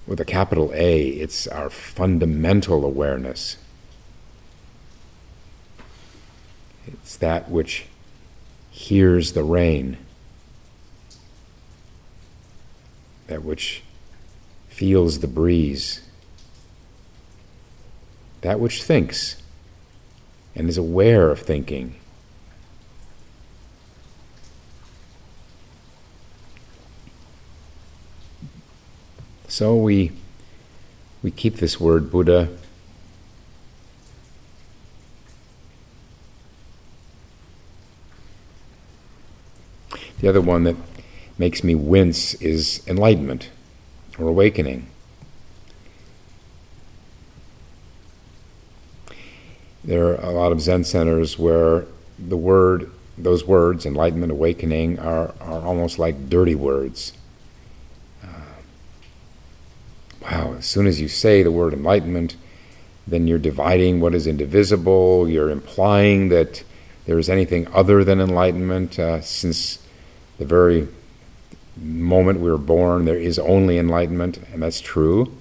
with 0.07 0.19
a 0.19 0.25
capital 0.25 0.71
A. 0.73 1.07
It's 1.07 1.47
our 1.47 1.69
fundamental 1.69 2.85
awareness. 2.85 3.57
It's 6.87 7.17
that 7.17 7.49
which 7.49 7.85
hears 8.75 9.31
the 9.31 9.43
rain, 9.43 9.97
that 13.27 13.41
which 13.41 13.81
feels 14.67 15.19
the 15.19 15.27
breeze, 15.27 16.01
that 18.41 18.59
which 18.59 18.83
thinks 18.83 19.41
and 20.53 20.67
is 20.67 20.77
aware 20.77 21.31
of 21.31 21.39
thinking. 21.39 21.95
So 29.47 29.77
we, 29.77 30.11
we 31.23 31.31
keep 31.31 31.55
this 31.55 31.79
word 31.79 32.11
Buddha 32.11 32.49
The 40.19 40.29
other 40.29 40.41
one 40.41 40.63
that 40.63 40.75
makes 41.37 41.63
me 41.63 41.75
wince 41.75 42.33
is 42.35 42.81
enlightenment 42.87 43.49
or 44.17 44.27
awakening. 44.27 44.87
There 49.83 50.07
are 50.07 50.15
a 50.15 50.31
lot 50.31 50.51
of 50.51 50.61
Zen 50.61 50.83
centers 50.83 51.37
where 51.37 51.85
the 52.17 52.37
word, 52.37 52.89
those 53.17 53.45
words, 53.45 53.85
enlightenment, 53.85 54.31
awakening, 54.31 54.97
are, 54.99 55.35
are 55.39 55.61
almost 55.61 55.99
like 55.99 56.29
dirty 56.29 56.55
words. 56.55 57.13
Uh, 58.23 58.27
wow, 60.23 60.55
as 60.57 60.65
soon 60.65 60.87
as 60.87 60.99
you 60.99 61.07
say 61.07 61.43
the 61.43 61.51
word 61.51 61.73
enlightenment, 61.73 62.35
then 63.05 63.27
you're 63.27 63.37
dividing 63.37 64.01
what 64.01 64.15
is 64.15 64.25
indivisible, 64.25 65.29
you're 65.29 65.51
implying 65.51 66.29
that 66.29 66.63
there 67.05 67.19
is 67.19 67.29
anything 67.29 67.67
other 67.71 68.03
than 68.03 68.19
enlightenment, 68.19 68.97
uh, 68.97 69.21
since 69.21 69.84
the 70.37 70.45
very 70.45 70.87
moment 71.77 72.39
we 72.39 72.49
were 72.49 72.57
born, 72.57 73.05
there 73.05 73.17
is 73.17 73.37
only 73.39 73.77
enlightenment, 73.77 74.39
and 74.51 74.61
that's 74.61 74.81
true. 74.81 75.35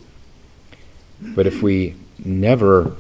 But 1.21 1.47
if 1.47 1.63
we 1.63 1.95
never, 2.19 2.97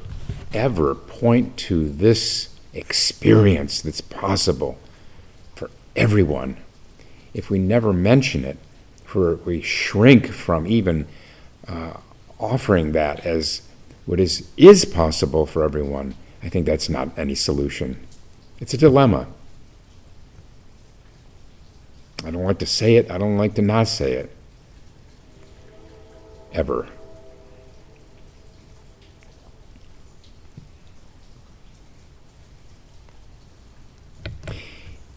ever 0.52 0.94
point 0.94 1.56
to 1.58 1.88
this 1.88 2.54
experience 2.72 3.82
that's 3.82 4.00
possible 4.00 4.78
for 5.54 5.70
everyone, 5.96 6.56
if 7.32 7.50
we 7.50 7.58
never 7.58 7.92
mention 7.92 8.44
it, 8.44 8.58
for 9.04 9.36
we 9.36 9.60
shrink 9.60 10.28
from 10.28 10.66
even 10.66 11.06
uh, 11.68 11.94
offering 12.38 12.92
that 12.92 13.24
as 13.24 13.62
what 14.06 14.20
is 14.20 14.48
is 14.56 14.84
possible 14.84 15.46
for 15.46 15.64
everyone, 15.64 16.14
I 16.42 16.48
think 16.48 16.66
that's 16.66 16.88
not 16.88 17.16
any 17.16 17.34
solution. 17.34 18.06
It's 18.60 18.74
a 18.74 18.78
dilemma. 18.78 19.28
I 22.24 22.30
don't 22.30 22.44
like 22.44 22.58
to 22.60 22.66
say 22.66 22.96
it, 22.96 23.10
I 23.10 23.18
don't 23.18 23.36
like 23.36 23.54
to 23.54 23.62
not 23.62 23.88
say 23.88 24.12
it. 24.12 24.30
Ever. 26.52 26.88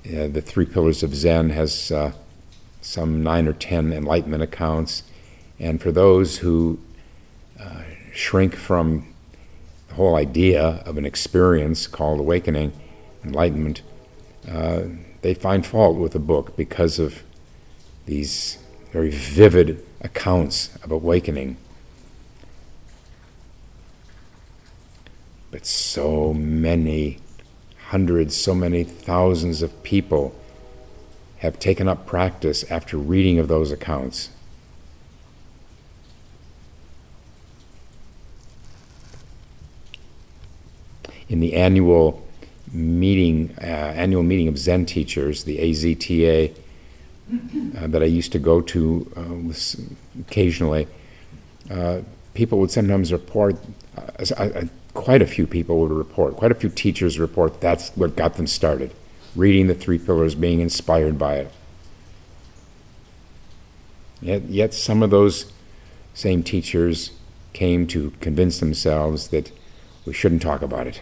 The 0.04 0.41
Three 0.41 0.65
Pillars 0.65 1.04
of 1.04 1.13
Zen 1.15 1.50
has 1.52 1.91
uh, 1.91 2.12
some 2.82 3.24
nine 3.24 3.48
or 3.48 3.54
ten 3.54 3.91
enlightenment 3.91 4.41
accounts, 4.43 5.04
and 5.60 5.82
for 5.82 5.91
those 5.91 6.38
who 6.38 6.80
uh, 7.60 7.82
shrink 8.13 8.56
from 8.56 9.13
the 9.89 9.96
whole 9.96 10.15
idea 10.15 10.82
of 10.86 10.98
an 10.98 11.06
experience 11.06 11.88
called 11.88 12.20
awakening, 12.20 12.72
enlightenment, 13.24 13.82
uh, 14.50 14.84
they 15.22 15.34
find 15.34 15.66
fault 15.66 15.98
with 15.98 16.14
the 16.14 16.20
book 16.20 16.56
because 16.56 17.00
of 17.00 17.24
these 18.06 18.60
very 18.92 19.10
vivid 19.10 19.86
accounts 20.02 20.76
of 20.84 20.92
awakening. 20.92 21.58
But 25.52 25.66
so 25.66 26.34
many 26.34 27.20
hundreds, 27.88 28.36
so 28.36 28.54
many 28.54 28.84
thousands 28.84 29.62
of 29.62 29.84
people 29.84 30.36
have 31.38 31.60
taken 31.60 31.88
up 31.88 32.06
practice 32.06 32.64
after 32.70 32.98
reading 32.98 33.40
of 33.40 33.48
those 33.48 33.72
accounts. 33.72 34.30
In 41.30 41.40
the 41.40 41.54
annual 41.54 42.27
meeting, 42.74 43.56
uh, 43.62 43.66
annual 43.66 44.24
meeting 44.24 44.48
of 44.48 44.58
Zen 44.58 44.86
teachers, 44.86 45.44
the 45.44 45.58
AZTA, 45.60 46.54
uh, 47.78 47.88
that 47.88 48.02
I 48.02 48.06
used 48.06 48.32
to 48.34 48.40
go 48.40 48.62
to 48.62 49.12
uh, 49.16 50.22
occasionally, 50.22 50.88
uh, 51.70 52.00
people 52.34 52.60
would 52.60 52.72
sometimes 52.72 53.12
report, 53.12 53.58
uh, 53.98 54.66
quite 54.94 55.22
a 55.22 55.28
few 55.28 55.46
people 55.46 55.80
would 55.80 55.92
report, 55.92 56.36
quite 56.38 56.52
a 56.52 56.56
few 56.56 56.70
teachers 56.70 57.20
report 57.20 57.60
that's 57.60 57.90
what 57.96 58.16
got 58.16 58.36
them 58.36 58.48
started, 58.48 58.94
reading 59.36 59.68
the 59.68 59.76
Three 59.76 59.98
Pillars, 59.98 60.36
being 60.36 60.60
inspired 60.60 61.18
by 61.18 61.36
it. 61.36 61.52
Yet, 64.22 64.44
yet 64.44 64.74
some 64.74 65.04
of 65.04 65.10
those 65.10 65.52
same 66.14 66.44
teachers 66.44 67.12
came 67.54 67.88
to 67.88 68.12
convince 68.22 68.60
themselves 68.60 69.28
that 69.30 69.52
we 70.06 70.14
shouldn't 70.14 70.42
talk 70.42 70.62
about 70.62 70.88
it. 70.88 71.02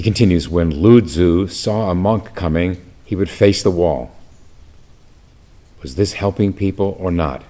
He 0.00 0.02
continues 0.02 0.48
When 0.48 0.70
Lu 0.70 1.02
Tzu 1.02 1.48
saw 1.48 1.90
a 1.90 1.94
monk 1.94 2.34
coming, 2.34 2.82
he 3.04 3.14
would 3.14 3.28
face 3.28 3.62
the 3.62 3.70
wall. 3.70 4.10
Was 5.82 5.96
this 5.96 6.14
helping 6.14 6.54
people 6.54 6.96
or 6.98 7.10
not? 7.10 7.44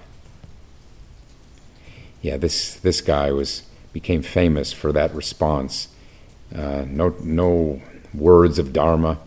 Yeah, 2.21 2.35
this, 2.35 2.75
this 2.75 2.99
guy 2.99 3.31
was, 3.31 3.63
became 3.93 4.21
famous 4.21 4.73
for 4.73 4.91
that 4.91 5.15
response. 5.15 5.87
uh, 6.53 6.83
no, 6.89 7.15
no 7.23 7.81
words 8.13 8.59
of 8.59 8.73
Dharma, 8.73 9.17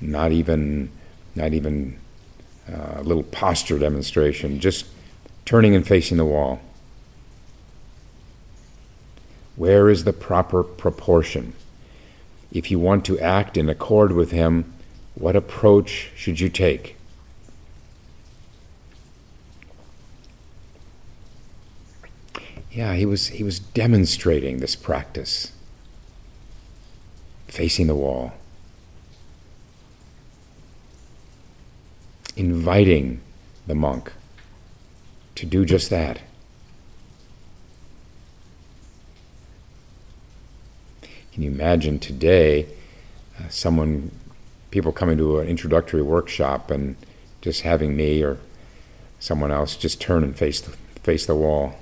not 0.00 0.32
even, 0.32 0.90
not 1.34 1.52
even 1.52 1.98
uh, 2.66 2.94
a 2.94 3.02
little 3.02 3.24
posture 3.24 3.78
demonstration, 3.78 4.58
just 4.58 4.86
turning 5.44 5.74
and 5.74 5.86
facing 5.86 6.16
the 6.16 6.24
wall. 6.24 6.62
Where 9.54 9.90
is 9.90 10.04
the 10.04 10.14
proper 10.14 10.62
proportion? 10.62 11.52
If 12.52 12.70
you 12.70 12.78
want 12.78 13.04
to 13.06 13.18
act 13.18 13.56
in 13.56 13.68
accord 13.68 14.12
with 14.12 14.30
Him, 14.30 14.72
what 15.14 15.34
approach 15.36 16.10
should 16.14 16.40
you 16.40 16.48
take? 16.48 16.96
Yeah, 22.70 22.94
he 22.94 23.04
was, 23.04 23.28
he 23.28 23.44
was 23.44 23.58
demonstrating 23.58 24.58
this 24.58 24.74
practice, 24.74 25.52
facing 27.46 27.86
the 27.86 27.94
wall, 27.94 28.32
inviting 32.34 33.20
the 33.66 33.74
monk 33.74 34.12
to 35.34 35.44
do 35.44 35.66
just 35.66 35.90
that. 35.90 36.20
Can 41.32 41.42
you 41.42 41.50
imagine 41.50 41.98
today 41.98 42.66
uh, 43.38 43.48
someone, 43.48 44.10
people 44.70 44.92
coming 44.92 45.16
to 45.16 45.38
an 45.38 45.48
introductory 45.48 46.02
workshop 46.02 46.70
and 46.70 46.94
just 47.40 47.62
having 47.62 47.96
me 47.96 48.22
or 48.22 48.38
someone 49.18 49.50
else 49.50 49.76
just 49.76 49.98
turn 49.98 50.24
and 50.24 50.36
face 50.36 50.60
the, 50.60 50.72
face 51.00 51.24
the 51.24 51.34
wall? 51.34 51.74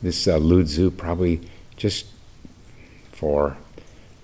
This 0.00 0.26
uh, 0.26 0.38
Lu 0.38 0.90
probably 0.90 1.42
just 1.76 2.06
for 3.12 3.58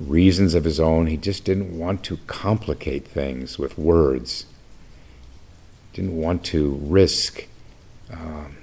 reasons 0.01 0.55
of 0.55 0.65
his 0.65 0.81
own, 0.81 1.09
he 1.09 1.19
just 1.19 1.45
didn't 1.45 1.79
want 1.79 2.03
to 2.05 2.17
complicate 2.27 3.07
things 3.07 3.59
with 3.59 3.77
words. 3.77 4.47
Didn't 5.99 6.17
want 6.17 6.45
to 6.45 6.79
risk 6.81 7.49
um, 8.09 8.57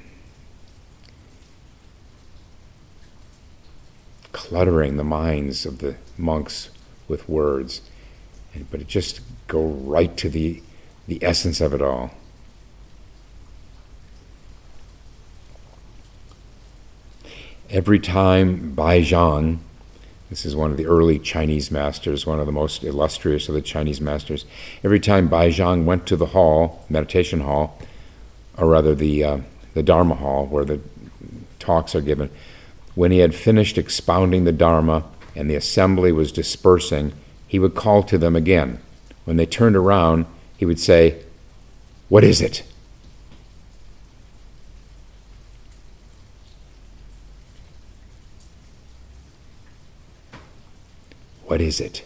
cluttering 4.32 4.95
the 4.95 5.04
minds 5.04 5.65
of 5.65 5.80
the 5.80 5.98
monks 6.17 6.69
with 7.10 7.28
words, 7.28 7.82
but 8.71 8.80
it 8.80 8.88
just 8.88 9.19
go 9.50 9.65
right 9.67 10.15
to 10.15 10.30
the 10.30 10.63
the 11.10 11.21
essence 11.21 11.60
of 11.60 11.74
it 11.74 11.82
all. 11.82 12.12
Every 17.69 18.00
time 18.00 18.71
Bai 18.71 19.02
Zhang 19.02 19.58
this 20.30 20.46
is 20.46 20.56
one 20.56 20.72
of 20.72 20.78
the 20.78 20.88
early 20.88 21.20
Chinese 21.20 21.70
masters, 21.70 22.26
one 22.26 22.40
of 22.40 22.46
the 22.46 22.52
most 22.52 22.84
illustrious 22.84 23.48
of 23.48 23.54
the 23.54 23.62
Chinese 23.62 24.02
masters. 24.02 24.46
Every 24.84 25.00
time 25.00 25.28
Bai 25.28 25.50
Zhang 25.50 25.86
went 25.86 26.08
to 26.08 26.16
the 26.16 26.28
hall, 26.28 26.84
meditation 26.90 27.42
hall, 27.42 27.80
or 28.58 28.68
rather 28.68 28.96
the, 28.96 29.24
uh, 29.24 29.38
the 29.76 29.84
Dharma 29.84 30.16
hall 30.16 30.48
where 30.48 30.66
the 30.66 30.80
talks 31.60 31.94
are 31.94 32.02
given, 32.02 32.32
when 32.96 33.12
he 33.12 33.20
had 33.20 33.36
finished 33.36 33.78
expounding 33.78 34.46
the 34.46 34.52
Dharma 34.52 35.04
and 35.36 35.50
the 35.50 35.56
assembly 35.56 36.12
was 36.12 36.32
dispersing, 36.32 37.14
he 37.48 37.60
would 37.60 37.76
call 37.76 38.02
to 38.04 38.18
them 38.18 38.36
again. 38.36 38.80
When 39.26 39.38
they 39.38 39.46
turned 39.46 39.76
around, 39.76 40.26
he 40.58 40.66
would 40.66 40.80
say, 40.80 41.22
What 42.10 42.24
is 42.24 42.42
it? 42.42 42.64
What 51.45 51.62
is 51.62 51.79
it? 51.79 52.03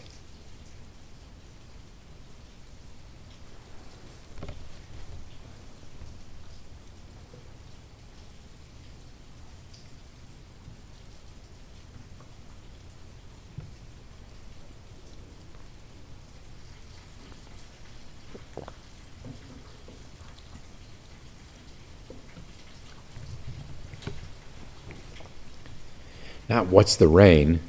Not 26.50 26.66
what's 26.66 26.96
the 26.96 27.06
rain, 27.08 27.60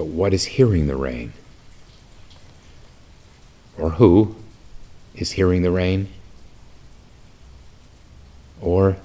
but 0.00 0.06
what 0.06 0.32
is 0.32 0.46
hearing 0.56 0.86
the 0.86 0.96
rain? 0.96 1.30
Or 3.76 3.90
who 3.90 4.34
is 5.14 5.32
hearing 5.32 5.60
the 5.60 5.70
rain? 5.70 6.08
Or 8.62 8.96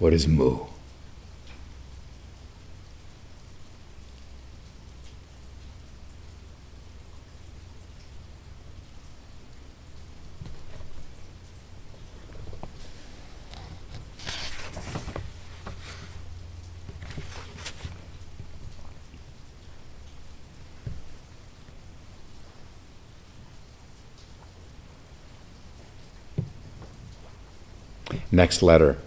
what 0.00 0.12
is 0.12 0.26
mu? 0.26 0.66
Next 28.32 28.62
letter. 28.62 28.98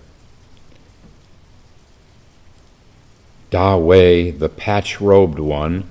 Da 3.50 3.78
Hui, 3.78 4.32
the 4.32 4.50
patch 4.50 5.02
robed 5.02 5.40
one, 5.40 5.90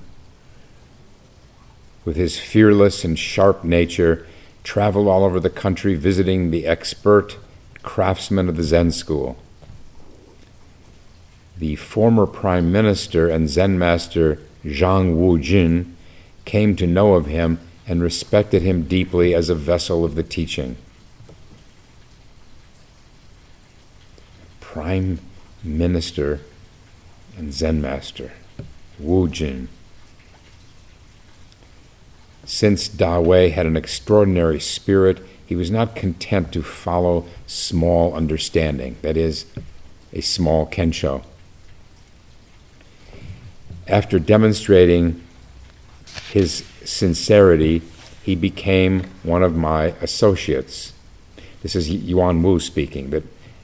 with 2.05 2.15
his 2.15 2.39
fearless 2.39 3.03
and 3.03 3.19
sharp 3.19 3.63
nature, 3.63 4.25
traveled 4.63 5.07
all 5.07 5.23
over 5.25 5.39
the 5.39 5.49
country 5.49 5.95
visiting 5.95 6.51
the 6.51 6.65
expert 6.65 7.37
craftsmen 7.83 8.47
of 8.47 8.55
the 8.55 8.63
Zen 8.63 8.91
school. 8.91 9.37
The 11.57 11.75
former 11.75 12.25
prime 12.25 12.71
minister 12.71 13.27
and 13.29 13.49
Zen 13.49 13.77
master 13.77 14.39
Zhang 14.63 15.15
Wujin 15.17 15.93
came 16.45 16.75
to 16.77 16.87
know 16.87 17.15
of 17.15 17.25
him 17.25 17.59
and 17.85 18.01
respected 18.01 18.61
him 18.61 18.83
deeply 18.83 19.35
as 19.35 19.49
a 19.49 19.55
vessel 19.55 20.05
of 20.05 20.15
the 20.15 20.23
teaching. 20.23 20.77
Prime 24.79 25.19
minister 25.61 26.39
and 27.37 27.51
Zen 27.53 27.81
master, 27.81 28.31
Wu 28.97 29.27
Jin. 29.27 29.67
Since 32.45 32.87
Da 32.87 33.21
Hui 33.21 33.49
had 33.49 33.65
an 33.65 33.75
extraordinary 33.75 34.61
spirit, 34.61 35.19
he 35.45 35.53
was 35.53 35.69
not 35.69 35.97
content 35.97 36.53
to 36.53 36.63
follow 36.63 37.25
small 37.45 38.13
understanding, 38.13 38.95
that 39.01 39.17
is, 39.17 39.47
a 40.13 40.21
small 40.21 40.65
kensho. 40.65 41.25
After 43.85 44.17
demonstrating 44.17 45.21
his 46.31 46.63
sincerity, 46.85 47.81
he 48.23 48.33
became 48.33 49.03
one 49.23 49.43
of 49.43 49.57
my 49.57 49.87
associates. 49.99 50.93
This 51.63 51.75
is 51.75 51.89
Yuan 51.89 52.41
Wu 52.41 52.61
speaking, 52.61 53.09
that 53.09 53.23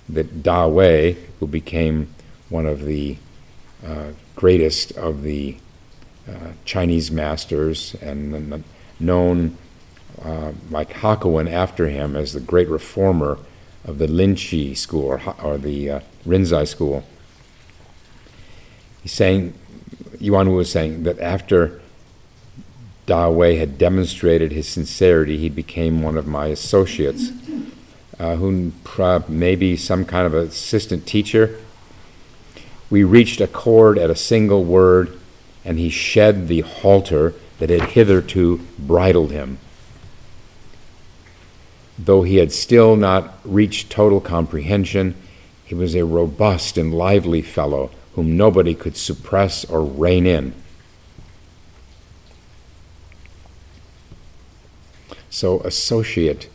that 0.09 0.43
Da 0.43 0.69
Hui, 0.69 1.15
who 1.39 1.47
became 1.47 2.13
one 2.49 2.65
of 2.65 2.85
the 2.85 3.17
uh, 3.85 4.11
greatest 4.35 4.91
of 4.93 5.23
the 5.23 5.57
uh, 6.29 6.51
Chinese 6.63 7.11
masters 7.11 7.95
and 8.01 8.63
known 8.99 9.57
uh, 10.23 10.51
like 10.69 10.91
Hakuin 10.91 11.51
after 11.51 11.89
him 11.89 12.15
as 12.15 12.33
the 12.33 12.39
great 12.39 12.69
reformer 12.69 13.37
of 13.83 13.97
the 13.97 14.07
Linji 14.07 14.75
school 14.75 15.05
or, 15.05 15.21
or 15.43 15.57
the 15.57 15.89
uh, 15.89 15.99
Rinzai 16.25 16.67
school. 16.67 17.03
He's 19.03 19.11
saying, 19.11 19.53
Yuan 20.19 20.49
Wu 20.49 20.55
was 20.55 20.71
saying 20.71 21.03
that 21.03 21.19
after 21.19 21.81
Da 23.05 23.31
Hui 23.31 23.57
had 23.57 23.77
demonstrated 23.77 24.51
his 24.51 24.67
sincerity, 24.67 25.37
he 25.37 25.49
became 25.49 26.01
one 26.01 26.17
of 26.17 26.25
my 26.25 26.47
associates 26.47 27.29
uh, 28.19 28.35
who 28.35 28.71
may 29.27 29.55
be 29.55 29.75
some 29.75 30.05
kind 30.05 30.25
of 30.25 30.33
assistant 30.33 31.05
teacher. 31.05 31.59
We 32.89 33.03
reached 33.03 33.41
accord 33.41 33.97
at 33.97 34.09
a 34.09 34.15
single 34.15 34.63
word, 34.63 35.19
and 35.63 35.79
he 35.79 35.89
shed 35.89 36.47
the 36.47 36.61
halter 36.61 37.33
that 37.59 37.69
had 37.69 37.89
hitherto 37.91 38.65
bridled 38.77 39.31
him. 39.31 39.57
though 41.97 42.23
he 42.23 42.37
had 42.37 42.51
still 42.51 42.95
not 42.95 43.39
reached 43.43 43.89
total 43.89 44.19
comprehension, 44.19 45.15
he 45.63 45.73
was 45.73 45.95
a 45.95 46.05
robust 46.05 46.77
and 46.77 46.93
lively 46.93 47.41
fellow 47.41 47.89
whom 48.13 48.37
nobody 48.37 48.73
could 48.75 48.95
suppress 48.95 49.65
or 49.65 49.83
rein 49.83 50.25
in. 50.25 50.53
So, 55.29 55.59
associate, 55.61 56.49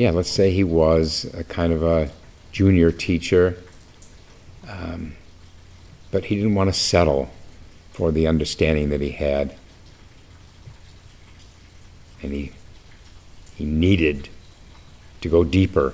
yeah, 0.00 0.10
let's 0.10 0.30
say 0.30 0.50
he 0.50 0.64
was 0.64 1.30
a 1.34 1.44
kind 1.44 1.74
of 1.74 1.82
a 1.82 2.10
junior 2.52 2.90
teacher, 2.90 3.62
um, 4.66 5.14
but 6.10 6.24
he 6.24 6.36
didn't 6.36 6.54
want 6.54 6.72
to 6.72 6.72
settle 6.72 7.28
for 7.92 8.10
the 8.10 8.26
understanding 8.26 8.88
that 8.88 9.02
he 9.02 9.10
had. 9.10 9.54
And 12.22 12.32
he, 12.32 12.52
he 13.54 13.66
needed 13.66 14.30
to 15.20 15.28
go 15.28 15.44
deeper, 15.44 15.92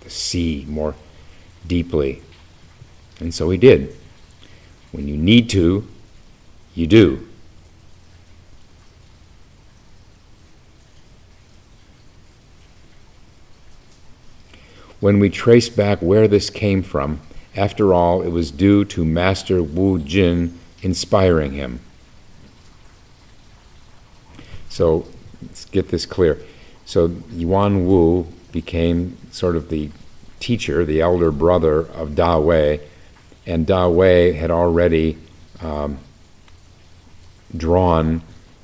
to 0.00 0.08
see 0.08 0.64
more 0.66 0.94
deeply. 1.66 2.22
And 3.20 3.34
so 3.34 3.50
he 3.50 3.58
did. 3.58 3.94
When 4.90 5.06
you 5.06 5.18
need 5.18 5.50
to, 5.50 5.86
you 6.74 6.86
do. 6.86 7.28
When 15.02 15.18
we 15.18 15.30
trace 15.30 15.68
back 15.68 16.00
where 16.00 16.28
this 16.28 16.48
came 16.48 16.80
from, 16.80 17.20
after 17.56 17.92
all, 17.92 18.22
it 18.22 18.28
was 18.28 18.52
due 18.52 18.84
to 18.84 19.04
Master 19.04 19.60
Wu 19.60 19.98
Jin 19.98 20.56
inspiring 20.80 21.54
him. 21.54 21.80
So 24.68 25.08
let's 25.42 25.64
get 25.64 25.88
this 25.88 26.06
clear. 26.06 26.38
So 26.84 27.16
Yuan 27.32 27.84
Wu 27.84 28.28
became 28.52 29.16
sort 29.32 29.56
of 29.56 29.70
the 29.70 29.90
teacher, 30.38 30.84
the 30.84 31.00
elder 31.00 31.32
brother 31.32 31.80
of 31.80 32.14
Da 32.14 32.40
Hui, 32.40 32.78
and 33.44 33.66
Da 33.66 33.88
Hui 33.88 34.34
had 34.34 34.52
already 34.52 35.18
um, 35.60 35.98
drawn 37.56 38.22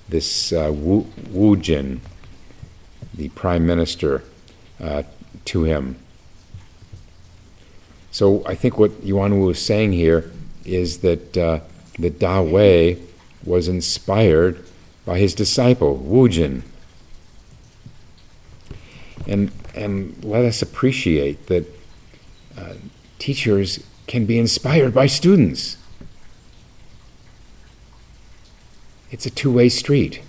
this 0.08 0.52
uh, 0.52 0.70
Wu, 0.72 1.04
Wu 1.32 1.56
Jin, 1.56 2.00
the 3.12 3.28
prime 3.30 3.66
minister, 3.66 4.22
uh, 4.80 5.02
to 5.46 5.64
him. 5.64 5.96
So 8.18 8.42
I 8.44 8.56
think 8.56 8.80
what 8.80 8.90
Yuan 9.04 9.38
Wu 9.38 9.50
is 9.50 9.64
saying 9.64 9.92
here 9.92 10.28
is 10.64 10.98
that 11.02 11.36
uh, 11.36 11.60
that 12.00 12.18
Da 12.18 12.42
Hui 12.42 12.96
was 13.44 13.68
inspired 13.68 14.64
by 15.06 15.20
his 15.20 15.34
disciple 15.34 15.94
Wu 15.94 16.28
Jin. 16.28 16.64
And, 19.28 19.52
and 19.72 20.16
let 20.24 20.44
us 20.44 20.62
appreciate 20.62 21.46
that 21.46 21.64
uh, 22.56 22.72
teachers 23.20 23.86
can 24.08 24.26
be 24.26 24.36
inspired 24.36 24.92
by 24.92 25.06
students. 25.06 25.76
It's 29.12 29.26
a 29.26 29.30
two 29.30 29.52
way 29.52 29.68
street. 29.68 30.22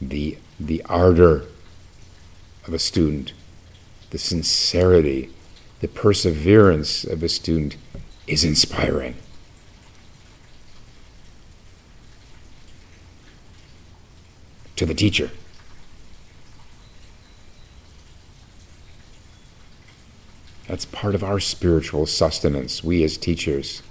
The, 0.00 0.38
the 0.58 0.82
ardor 0.84 1.44
of 2.66 2.72
a 2.72 2.78
student 2.78 3.32
the 4.14 4.18
sincerity, 4.18 5.28
the 5.80 5.88
perseverance 5.88 7.02
of 7.02 7.20
a 7.24 7.28
student 7.28 7.76
is 8.28 8.44
inspiring. 8.44 9.16
To 14.76 14.86
the 14.86 14.94
teacher. 14.94 15.32
That's 20.68 20.84
part 20.84 21.16
of 21.16 21.24
our 21.24 21.40
spiritual 21.40 22.06
sustenance, 22.06 22.84
we 22.84 23.02
as 23.02 23.16
teachers. 23.16 23.82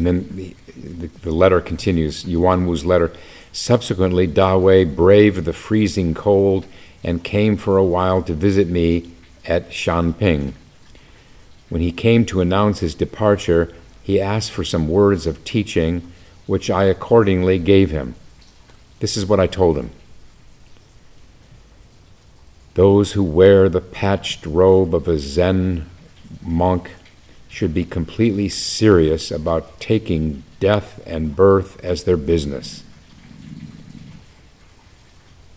And 0.00 0.06
then 0.06 0.34
the, 0.34 0.56
the, 0.74 1.06
the 1.08 1.30
letter 1.30 1.60
continues, 1.60 2.24
Yuan 2.24 2.66
Wu's 2.66 2.86
letter. 2.86 3.12
Subsequently, 3.52 4.26
Da 4.26 4.58
Hui 4.58 4.86
braved 4.86 5.44
the 5.44 5.52
freezing 5.52 6.14
cold 6.14 6.64
and 7.04 7.22
came 7.22 7.58
for 7.58 7.76
a 7.76 7.84
while 7.84 8.22
to 8.22 8.32
visit 8.32 8.68
me 8.68 9.10
at 9.44 9.68
Shanping. 9.68 10.54
When 11.68 11.82
he 11.82 11.92
came 11.92 12.24
to 12.26 12.40
announce 12.40 12.78
his 12.78 12.94
departure, 12.94 13.74
he 14.02 14.18
asked 14.18 14.52
for 14.52 14.64
some 14.64 14.88
words 14.88 15.26
of 15.26 15.44
teaching, 15.44 16.10
which 16.46 16.70
I 16.70 16.84
accordingly 16.84 17.58
gave 17.58 17.90
him. 17.90 18.14
This 19.00 19.18
is 19.18 19.26
what 19.26 19.38
I 19.38 19.46
told 19.46 19.76
him. 19.76 19.90
Those 22.72 23.12
who 23.12 23.22
wear 23.22 23.68
the 23.68 23.82
patched 23.82 24.46
robe 24.46 24.94
of 24.94 25.06
a 25.08 25.18
Zen 25.18 25.90
monk 26.40 26.92
should 27.50 27.74
be 27.74 27.84
completely 27.84 28.48
serious 28.48 29.30
about 29.30 29.80
taking 29.80 30.44
death 30.60 31.02
and 31.04 31.34
birth 31.34 31.84
as 31.84 32.04
their 32.04 32.16
business. 32.16 32.84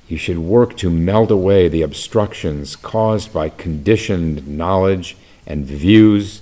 You 0.07 0.17
should 0.17 0.39
work 0.39 0.75
to 0.77 0.89
melt 0.89 1.31
away 1.31 1.69
the 1.69 1.83
obstructions 1.83 2.75
caused 2.75 3.31
by 3.31 3.49
conditioned 3.49 4.47
knowledge 4.47 5.15
and 5.45 5.65
views 5.65 6.41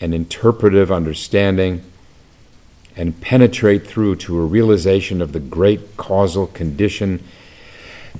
and 0.00 0.12
interpretive 0.12 0.90
understanding 0.90 1.82
and 2.96 3.20
penetrate 3.20 3.86
through 3.86 4.16
to 4.16 4.38
a 4.38 4.44
realization 4.44 5.22
of 5.22 5.32
the 5.32 5.40
great 5.40 5.96
causal 5.96 6.48
condition 6.48 7.22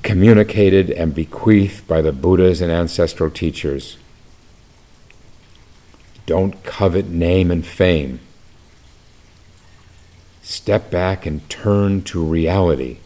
communicated 0.02 0.90
and 0.90 1.14
bequeathed 1.14 1.87
by 1.88 2.00
the 2.00 2.12
Buddhas 2.12 2.61
and 2.61 2.70
ancestral 2.70 3.30
teachers. 3.30 3.96
Don't 6.31 6.62
covet 6.62 7.09
name 7.09 7.51
and 7.51 7.66
fame. 7.66 8.21
Step 10.43 10.88
back 10.88 11.27
and 11.27 11.51
turn 11.51 12.03
to 12.03 12.25
reality 12.25 12.99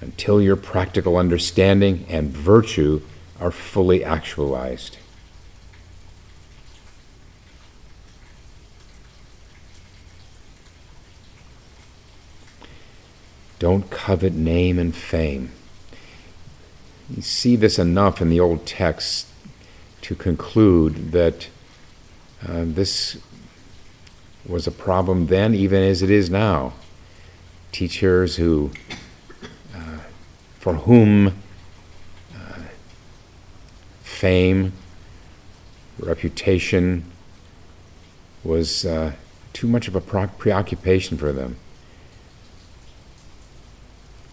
until 0.00 0.40
your 0.40 0.54
practical 0.54 1.16
understanding 1.16 2.06
and 2.08 2.30
virtue 2.30 3.02
are 3.40 3.50
fully 3.50 4.04
actualized. 4.04 4.98
Don't 13.58 13.90
covet 13.90 14.34
name 14.34 14.78
and 14.78 14.94
fame. 14.94 15.50
You 17.10 17.20
see 17.22 17.56
this 17.56 17.80
enough 17.80 18.22
in 18.22 18.30
the 18.30 18.38
old 18.38 18.64
texts 18.64 19.28
to 20.02 20.14
conclude 20.14 21.10
that 21.10 21.48
uh, 22.48 22.64
this 22.66 23.18
was 24.46 24.66
a 24.66 24.70
problem 24.70 25.26
then, 25.26 25.54
even 25.54 25.82
as 25.82 26.02
it 26.02 26.10
is 26.10 26.28
now. 26.28 26.72
Teachers 27.70 28.36
who, 28.36 28.70
uh, 29.74 29.98
for 30.58 30.74
whom 30.74 31.28
uh, 31.28 32.62
fame, 34.02 34.72
reputation 35.98 37.04
was 38.42 38.84
uh, 38.84 39.12
too 39.52 39.68
much 39.68 39.86
of 39.86 39.94
a 39.94 40.00
preoccupation 40.00 41.16
for 41.16 41.32
them. 41.32 41.56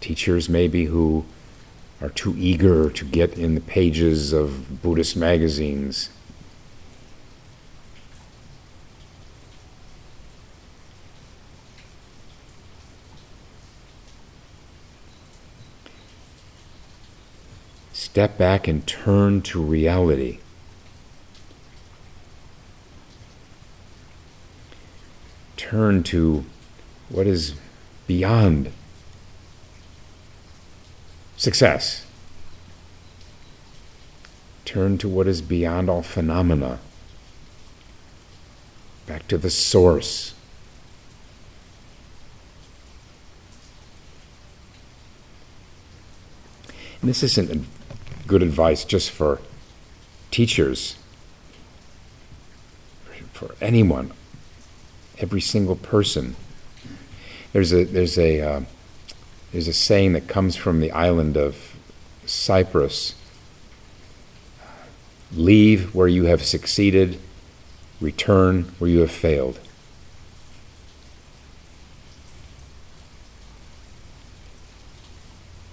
Teachers, 0.00 0.48
maybe, 0.48 0.86
who 0.86 1.24
are 2.00 2.08
too 2.08 2.34
eager 2.36 2.90
to 2.90 3.04
get 3.04 3.38
in 3.38 3.54
the 3.54 3.60
pages 3.60 4.32
of 4.32 4.82
Buddhist 4.82 5.16
magazines 5.16 6.08
step 18.10 18.36
back 18.36 18.66
and 18.66 18.84
turn 18.88 19.40
to 19.40 19.62
reality. 19.62 20.40
Turn 25.56 26.02
to 26.02 26.44
what 27.08 27.28
is 27.28 27.54
beyond 28.08 28.72
success. 31.36 32.04
Turn 34.64 34.98
to 34.98 35.08
what 35.08 35.28
is 35.28 35.40
beyond 35.40 35.88
all 35.88 36.02
phenomena. 36.02 36.80
Back 39.06 39.28
to 39.28 39.38
the 39.38 39.50
source. 39.50 40.34
And 47.00 47.08
this 47.08 47.22
isn't 47.22 47.68
good 48.30 48.42
advice 48.44 48.84
just 48.84 49.10
for 49.10 49.40
teachers, 50.30 50.94
for 53.32 53.56
anyone, 53.60 54.12
every 55.18 55.40
single 55.40 55.74
person. 55.74 56.36
There's 57.52 57.72
a 57.72 57.82
there's 57.82 58.16
a 58.16 58.40
uh, 58.40 58.60
there's 59.50 59.66
a 59.66 59.72
saying 59.72 60.12
that 60.12 60.28
comes 60.28 60.54
from 60.54 60.78
the 60.78 60.92
island 60.92 61.36
of 61.36 61.74
Cyprus. 62.24 63.16
Leave 65.32 65.92
where 65.92 66.08
you 66.08 66.26
have 66.26 66.44
succeeded, 66.44 67.18
return 68.00 68.70
where 68.78 68.88
you 68.90 69.00
have 69.00 69.10
failed. 69.10 69.58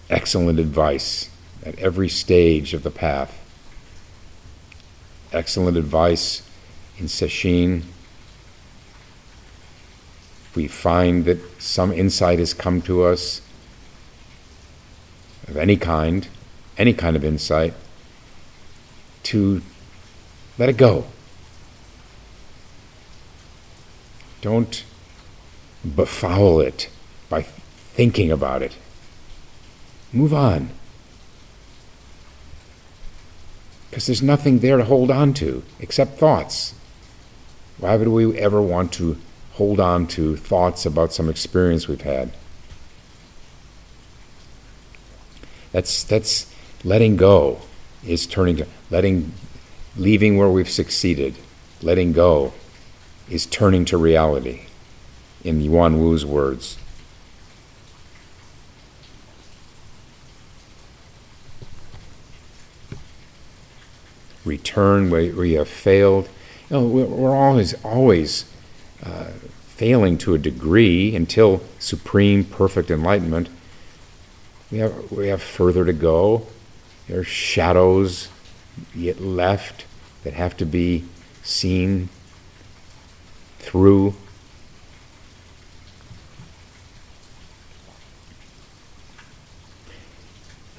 Excellent 0.09 0.59
advice 0.59 1.29
at 1.65 1.77
every 1.79 2.09
stage 2.09 2.73
of 2.73 2.83
the 2.83 2.91
path. 2.91 3.37
Excellent 5.31 5.77
advice 5.77 6.47
in 6.97 7.05
Sesshin. 7.05 7.83
We 10.55 10.67
find 10.67 11.25
that 11.25 11.61
some 11.61 11.91
insight 11.91 12.39
has 12.39 12.53
come 12.53 12.81
to 12.83 13.03
us 13.03 13.41
of 15.47 15.57
any 15.57 15.77
kind, 15.77 16.27
any 16.77 16.93
kind 16.93 17.15
of 17.15 17.23
insight, 17.23 17.73
to 19.23 19.61
let 20.57 20.69
it 20.69 20.77
go. 20.77 21.05
Don't 24.41 24.83
befoul 25.95 26.59
it 26.61 26.89
by 27.29 27.41
thinking 27.41 28.31
about 28.31 28.61
it. 28.61 28.75
Move 30.13 30.33
on. 30.33 30.69
Because 33.89 34.06
there's 34.06 34.21
nothing 34.21 34.60
there 34.60 34.78
to 34.78 34.84
hold 34.84 35.10
on 35.10 35.34
to 35.36 35.63
except 35.80 36.17
thoughts. 36.17 36.73
Why 37.78 37.95
would 37.95 38.08
we 38.08 38.38
ever 38.38 38.62
want 38.62 38.91
to 38.93 39.17
hold 39.54 39.80
on 39.80 40.08
to 40.08 40.36
thoughts 40.36 40.86
about 40.86 41.13
some 41.13 41.30
experience 41.30 41.88
we've 41.88 42.02
had? 42.02 42.32
That's, 45.71 46.04
that's 46.04 46.52
letting 46.84 47.17
go, 47.17 47.62
is 48.06 48.26
turning 48.26 48.58
to 48.58 48.67
letting, 48.89 49.34
leaving 49.95 50.38
where 50.38 50.50
we've 50.50 50.69
succeeded. 50.69 51.36
Letting 51.82 52.13
go 52.13 52.54
is 53.30 53.45
turning 53.45 53.86
to 53.86 53.97
reality, 53.97 54.65
in 55.43 55.62
Yuan 55.62 56.00
Wu's 56.00 56.26
words. 56.26 56.78
Return 64.47 65.10
where, 65.10 65.29
where 65.31 65.45
you 65.45 65.60
have 65.60 65.69
failed. 65.69 66.29
You 66.69 66.77
know, 66.77 66.88
we're 66.88 67.36
always, 67.36 67.73
always 67.86 68.51
uh, 69.03 69.31
failing 69.67 70.17
to 70.19 70.33
a 70.33 70.38
degree 70.38 71.15
until 71.15 71.62
supreme, 71.79 72.43
perfect 72.43 72.89
enlightenment. 72.89 73.49
We 74.71 74.79
have, 74.79 75.12
we 75.12 75.27
have 75.27 75.41
further 75.41 75.86
to 75.86 75.93
go. 75.93 76.47
There 77.07 77.19
are 77.19 77.23
shadows 77.23 78.29
yet 78.93 79.21
left 79.21 79.86
that 80.23 80.33
have 80.33 80.57
to 80.57 80.65
be 80.65 81.05
seen 81.43 82.10
through. 83.60 84.15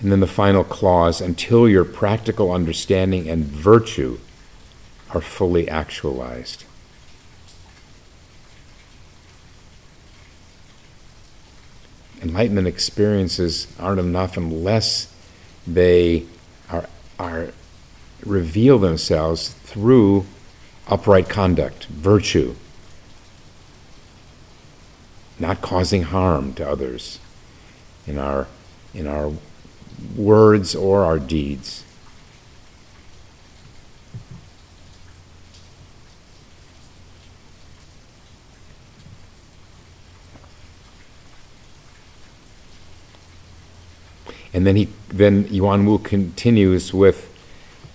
And 0.01 0.13
then 0.13 0.21
the 0.21 0.27
final 0.27 0.63
clause 0.63 1.21
until 1.21 1.69
your 1.69 1.85
practical 1.85 2.53
understanding 2.53 3.29
and 3.29 3.45
virtue 3.45 4.19
are 5.11 5.21
fully 5.21 5.69
actualized. 5.69 6.65
Enlightenment 12.23 12.67
experiences 12.67 13.73
aren't 13.79 14.01
enough 14.01 14.37
unless 14.37 15.13
they 15.67 16.27
are, 16.71 16.89
are 17.19 17.49
reveal 18.25 18.79
themselves 18.79 19.51
through 19.51 20.27
upright 20.89 21.29
conduct, 21.29 21.87
virtue, 21.87 22.55
not 25.39 25.61
causing 25.61 26.03
harm 26.03 26.53
to 26.55 26.69
others 26.69 27.19
in 28.07 28.19
our 28.19 28.47
in 28.95 29.07
our 29.07 29.33
words 30.17 30.75
or 30.75 31.05
our 31.05 31.19
deeds. 31.19 31.85
And 44.53 44.67
then 44.67 44.77
he 44.77 44.89
then 45.09 45.47
Yuan 45.51 45.87
Wu 45.87 45.99
continues 45.99 46.93
with 46.93 47.33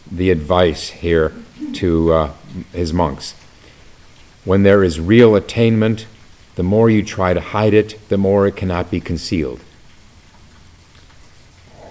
the 0.09 0.29
advice 0.29 0.89
here 0.89 1.33
to 1.73 2.13
uh, 2.13 2.31
his 2.71 2.93
monks. 2.93 3.33
When 4.45 4.63
there 4.63 4.83
is 4.83 4.99
real 4.99 5.35
attainment, 5.35 6.05
the 6.55 6.63
more 6.63 6.89
you 6.89 7.03
try 7.03 7.33
to 7.33 7.41
hide 7.41 7.73
it, 7.73 7.97
the 8.09 8.17
more 8.17 8.47
it 8.47 8.55
cannot 8.55 8.91
be 8.91 9.01
concealed 9.01 9.59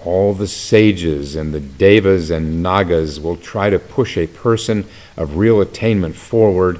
all 0.05 0.33
the 0.33 0.47
sages 0.47 1.35
and 1.35 1.53
the 1.53 1.59
devas 1.59 2.29
and 2.29 2.61
nagas 2.61 3.19
will 3.19 3.37
try 3.37 3.69
to 3.69 3.79
push 3.79 4.17
a 4.17 4.27
person 4.27 4.85
of 5.15 5.37
real 5.37 5.61
attainment 5.61 6.15
forward, 6.15 6.79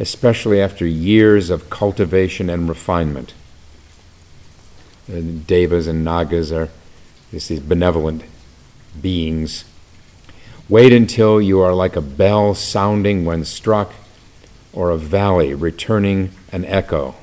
especially 0.00 0.60
after 0.60 0.86
years 0.86 1.50
of 1.50 1.70
cultivation 1.70 2.50
and 2.50 2.68
refinement. 2.68 3.34
The 5.08 5.22
devas 5.22 5.86
and 5.86 6.04
nagas 6.04 6.50
are 6.52 6.70
these 7.30 7.60
benevolent 7.60 8.24
beings. 9.00 9.64
Wait 10.68 10.92
until 10.92 11.40
you 11.40 11.60
are 11.60 11.74
like 11.74 11.96
a 11.96 12.00
bell 12.00 12.54
sounding 12.54 13.24
when 13.24 13.44
struck, 13.44 13.92
or 14.72 14.90
a 14.90 14.98
valley 14.98 15.54
returning 15.54 16.30
an 16.50 16.64
echo. 16.64 17.14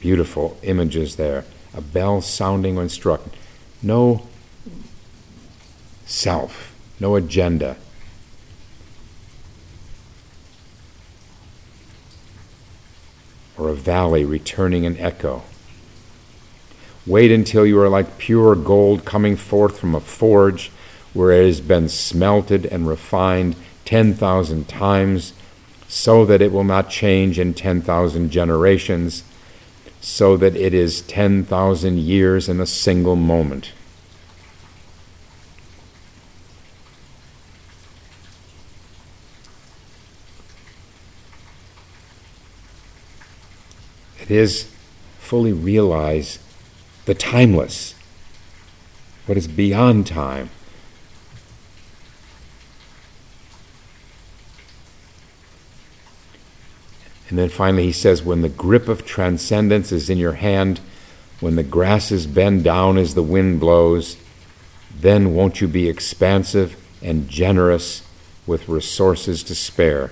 Beautiful 0.00 0.56
images 0.62 1.16
there 1.16 1.44
a 1.74 1.80
bell 1.80 2.20
sounding 2.20 2.76
when 2.76 2.88
struck. 2.88 3.22
No 3.82 4.26
self, 6.06 6.74
no 7.00 7.16
agenda. 7.16 7.76
Or 13.58 13.68
a 13.68 13.74
valley 13.74 14.24
returning 14.24 14.86
an 14.86 14.96
echo. 14.98 15.42
Wait 17.06 17.30
until 17.30 17.66
you 17.66 17.78
are 17.80 17.88
like 17.88 18.18
pure 18.18 18.54
gold 18.54 19.04
coming 19.04 19.36
forth 19.36 19.78
from 19.78 19.94
a 19.94 20.00
forge 20.00 20.70
where 21.12 21.32
it 21.32 21.46
has 21.46 21.60
been 21.60 21.88
smelted 21.88 22.64
and 22.66 22.86
refined 22.86 23.56
10,000 23.84 24.68
times, 24.68 25.34
so 25.88 26.24
that 26.24 26.40
it 26.40 26.52
will 26.52 26.64
not 26.64 26.88
change 26.88 27.38
in 27.38 27.52
10,000 27.52 28.30
generations 28.30 29.24
so 30.02 30.36
that 30.36 30.56
it 30.56 30.74
is 30.74 31.00
10,000 31.02 31.96
years 31.96 32.48
in 32.48 32.60
a 32.60 32.66
single 32.66 33.14
moment. 33.14 33.72
It 44.20 44.28
is 44.28 44.68
fully 45.20 45.52
realize 45.52 46.40
the 47.04 47.14
timeless, 47.14 47.94
what 49.26 49.38
is 49.38 49.46
beyond 49.46 50.08
time. 50.08 50.50
And 57.32 57.38
then 57.38 57.48
finally, 57.48 57.84
he 57.84 57.92
says, 57.92 58.22
When 58.22 58.42
the 58.42 58.50
grip 58.50 58.88
of 58.88 59.06
transcendence 59.06 59.90
is 59.90 60.10
in 60.10 60.18
your 60.18 60.34
hand, 60.34 60.80
when 61.40 61.56
the 61.56 61.62
grasses 61.62 62.26
bend 62.26 62.62
down 62.62 62.98
as 62.98 63.14
the 63.14 63.22
wind 63.22 63.58
blows, 63.58 64.18
then 64.94 65.34
won't 65.34 65.58
you 65.58 65.66
be 65.66 65.88
expansive 65.88 66.76
and 67.00 67.30
generous 67.30 68.06
with 68.46 68.68
resources 68.68 69.42
to 69.44 69.54
spare? 69.54 70.10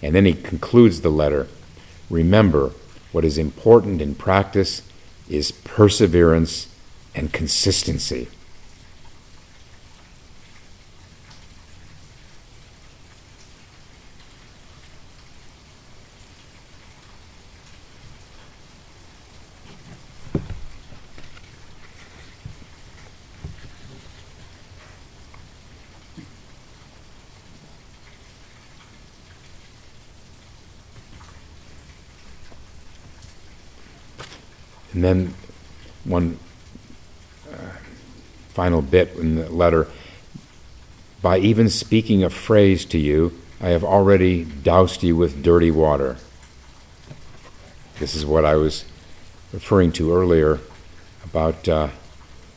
And 0.00 0.14
then 0.14 0.24
he 0.24 0.32
concludes 0.32 1.02
the 1.02 1.10
letter 1.10 1.46
Remember, 2.08 2.70
what 3.12 3.26
is 3.26 3.36
important 3.36 4.00
in 4.00 4.14
practice 4.14 4.80
is 5.28 5.52
perseverance 5.52 6.74
and 7.14 7.34
consistency. 7.34 8.28
And 34.94 35.04
then 35.04 35.34
one 36.04 36.38
uh, 37.52 37.56
final 38.50 38.80
bit 38.80 39.16
in 39.16 39.34
the 39.34 39.50
letter 39.50 39.88
by 41.20 41.38
even 41.38 41.70
speaking 41.70 42.22
a 42.22 42.30
phrase 42.30 42.84
to 42.84 42.98
you, 42.98 43.32
I 43.60 43.68
have 43.68 43.82
already 43.82 44.44
doused 44.44 45.02
you 45.02 45.16
with 45.16 45.42
dirty 45.42 45.70
water. 45.70 46.18
This 47.98 48.14
is 48.14 48.26
what 48.26 48.44
I 48.44 48.56
was 48.56 48.84
referring 49.52 49.90
to 49.92 50.14
earlier 50.14 50.60
about 51.24 51.66
uh, 51.66 51.88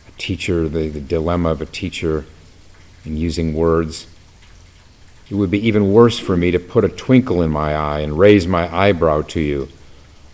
a 0.08 0.12
teacher, 0.18 0.68
the, 0.68 0.90
the 0.90 1.00
dilemma 1.00 1.50
of 1.50 1.62
a 1.62 1.66
teacher 1.66 2.26
in 3.06 3.16
using 3.16 3.54
words. 3.54 4.08
It 5.30 5.36
would 5.36 5.50
be 5.50 5.66
even 5.66 5.94
worse 5.94 6.20
for 6.20 6.36
me 6.36 6.52
to 6.52 6.60
put 6.60 6.84
a 6.84 6.90
twinkle 6.90 7.42
in 7.42 7.50
my 7.50 7.74
eye 7.74 8.02
and 8.02 8.20
raise 8.20 8.48
my 8.48 8.68
eyebrow 8.76 9.22
to 9.22 9.40
you, 9.40 9.70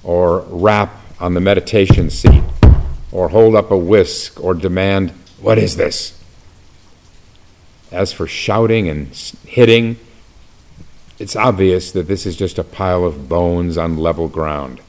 or 0.03 0.39
rap 0.49 1.02
on 1.19 1.33
the 1.33 1.41
meditation 1.41 2.09
seat, 2.09 2.43
or 3.11 3.29
hold 3.29 3.55
up 3.55 3.71
a 3.71 3.77
whisk, 3.77 4.43
or 4.43 4.53
demand, 4.53 5.11
What 5.39 5.57
is 5.57 5.75
this? 5.75 6.17
As 7.91 8.13
for 8.13 8.25
shouting 8.25 8.87
and 8.87 9.07
hitting, 9.45 9.97
it's 11.19 11.35
obvious 11.35 11.91
that 11.91 12.07
this 12.07 12.25
is 12.25 12.35
just 12.35 12.57
a 12.57 12.63
pile 12.63 13.03
of 13.03 13.27
bones 13.29 13.77
on 13.77 13.97
level 13.97 14.27
ground. 14.27 14.81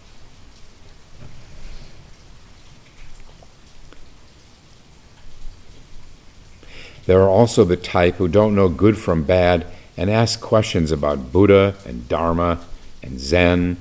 There 7.07 7.21
are 7.21 7.29
also 7.29 7.65
the 7.65 7.77
type 7.77 8.17
who 8.17 8.29
don't 8.29 8.55
know 8.55 8.69
good 8.69 8.97
from 8.97 9.25
bad 9.25 9.67
and 9.97 10.11
ask 10.11 10.41
questions 10.41 10.91
about 10.91 11.33
Buddha 11.33 11.75
and 11.87 12.09
Dharma 12.09 12.65
and 13.03 13.21
Zen 13.21 13.77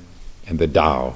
and 0.46 0.60
the 0.60 0.68
Tao. 0.68 1.16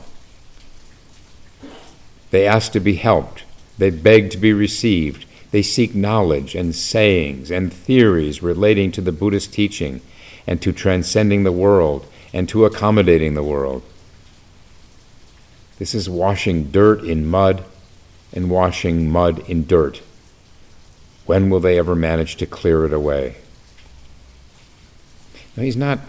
They 2.32 2.46
ask 2.48 2.72
to 2.74 2.80
be 2.80 2.96
helped, 2.96 3.44
they 3.78 3.90
beg 3.90 4.32
to 4.32 4.38
be 4.38 4.54
received, 4.54 5.26
they 5.52 5.62
seek 5.62 5.96
knowledge 5.96 6.56
and 6.56 6.76
sayings 6.76 7.50
and 7.50 7.72
theories 7.72 8.44
relating 8.44 8.92
to 8.94 9.02
the 9.02 9.12
Buddhist 9.12 9.54
teaching 9.54 10.02
and 10.46 10.62
to 10.62 10.72
transcending 10.72 11.44
the 11.44 11.52
world 11.52 12.06
and 12.34 12.50
to 12.50 12.66
accommodating 12.66 13.34
the 13.34 13.44
world. 13.44 13.84
This 15.80 15.94
is 15.94 16.10
washing 16.10 16.72
dirt 16.72 17.04
in 17.04 17.26
mud 17.28 17.64
and 18.34 18.50
washing 18.50 19.10
mud 19.10 19.40
in 19.48 19.66
dirt. 19.66 20.02
When 21.26 21.50
will 21.50 21.60
they 21.60 21.78
ever 21.78 21.96
manage 21.96 22.36
to 22.38 22.46
clear 22.46 22.86
it 22.86 22.94
away? 22.94 23.38
Now, 25.56 25.64
he's 25.64 25.78
not, 25.78 26.00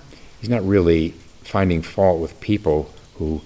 he's 0.40 0.50
not 0.50 0.66
really 0.66 1.10
finding 1.42 1.82
fault 1.82 2.20
with 2.20 2.40
people 2.40 2.90
who 3.16 3.40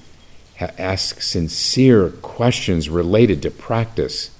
ask 0.79 1.21
sincere 1.23 2.11
questions 2.11 2.89
related 2.89 3.43
to 3.43 3.51
practice. 3.51 4.31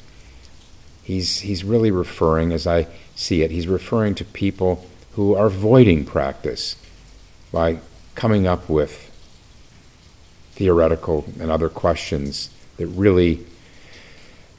He's, 1.03 1.41
he's 1.41 1.65
really 1.65 1.91
referring, 1.91 2.53
as 2.53 2.67
I 2.67 2.87
see 3.15 3.43
it, 3.43 3.51
he's 3.51 3.67
referring 3.67 4.15
to 4.17 4.25
people 4.25 4.87
who 5.13 5.35
are 5.35 5.47
avoiding 5.47 6.05
practice 6.05 6.77
by 7.51 7.79
coming 8.15 8.47
up 8.47 8.69
with 8.69 9.11
theoretical 10.53 11.25
and 11.41 11.51
other 11.51 11.69
questions 11.69 12.51
that 12.77 12.87
really 12.87 13.45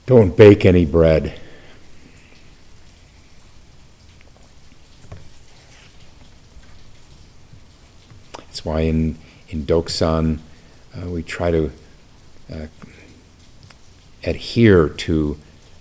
don't 0.06 0.36
bake 0.36 0.64
any 0.64 0.84
bread. 0.84 1.40
That's 8.36 8.64
why 8.64 8.82
in, 8.82 9.18
in 9.48 9.64
Doksan 9.64 10.38
uh, 10.96 11.08
we 11.08 11.22
try 11.22 11.50
to 11.50 11.70
uh, 12.52 12.66
adhere 14.22 14.88
to 14.88 15.38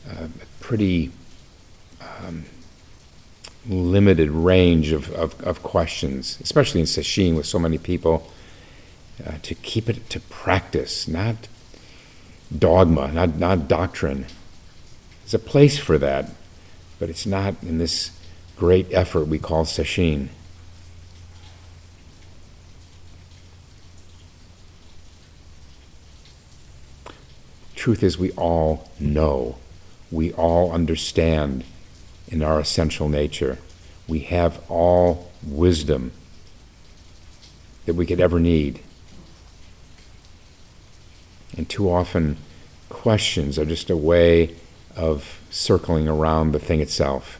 uh, 0.10 0.26
a 0.26 0.46
pretty 0.60 1.12
um, 2.02 2.46
limited 3.68 4.30
range 4.30 4.92
of, 4.92 5.12
of, 5.14 5.40
of, 5.42 5.64
questions, 5.64 6.38
especially 6.42 6.82
in 6.82 6.86
Sesshin 6.86 7.36
with 7.36 7.46
so 7.46 7.60
many 7.60 7.78
people, 7.78 8.30
uh, 9.26 9.34
to 9.42 9.56
keep 9.56 9.90
it 9.90 10.10
to 10.10 10.20
practice, 10.20 11.08
not 11.08 11.48
dogma, 12.58 13.12
not, 13.12 13.38
not 13.38 13.68
doctrine. 13.68 14.26
There's 15.22 15.34
a 15.34 15.40
place 15.40 15.78
for 15.78 15.98
that, 15.98 16.30
but 17.00 17.10
it's 17.10 17.26
not 17.26 17.56
in 17.64 17.78
this 17.78 18.12
great 18.58 18.88
effort 18.92 19.26
we 19.26 19.40
call 19.40 19.66
Sesshin. 19.66 20.30
Truth 27.84 28.02
is, 28.02 28.18
we 28.18 28.32
all 28.32 28.90
know, 28.98 29.58
we 30.10 30.32
all 30.32 30.72
understand 30.72 31.66
in 32.30 32.42
our 32.42 32.58
essential 32.58 33.10
nature. 33.10 33.58
We 34.08 34.20
have 34.20 34.64
all 34.72 35.30
wisdom 35.46 36.14
that 37.86 37.96
we 37.96 38.06
could 38.06 38.22
ever 38.22 38.40
need. 38.40 38.80
And 41.58 41.68
too 41.68 41.92
often, 41.92 42.38
questions 42.88 43.60
are 43.60 43.66
just 43.66 43.90
a 43.90 43.98
way 43.98 44.56
of 44.96 45.42
circling 45.50 46.08
around 46.08 46.54
the 46.54 46.60
thing 46.60 46.80
itself. 46.80 47.38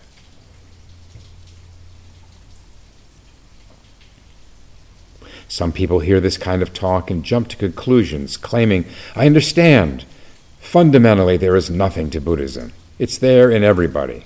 Some 5.48 5.72
people 5.72 6.02
hear 6.02 6.20
this 6.20 6.38
kind 6.38 6.62
of 6.62 6.74
talk 6.74 7.10
and 7.10 7.24
jump 7.24 7.48
to 7.48 7.56
conclusions, 7.56 8.36
claiming, 8.36 8.84
I 9.16 9.26
understand. 9.26 10.04
Fundamentally, 10.74 11.38
there 11.38 11.56
is 11.56 11.70
nothing 11.70 12.10
to 12.10 12.20
Buddhism. 12.20 12.74
It's 12.98 13.20
there 13.20 13.52
in 13.52 13.64
everybody. 13.64 14.24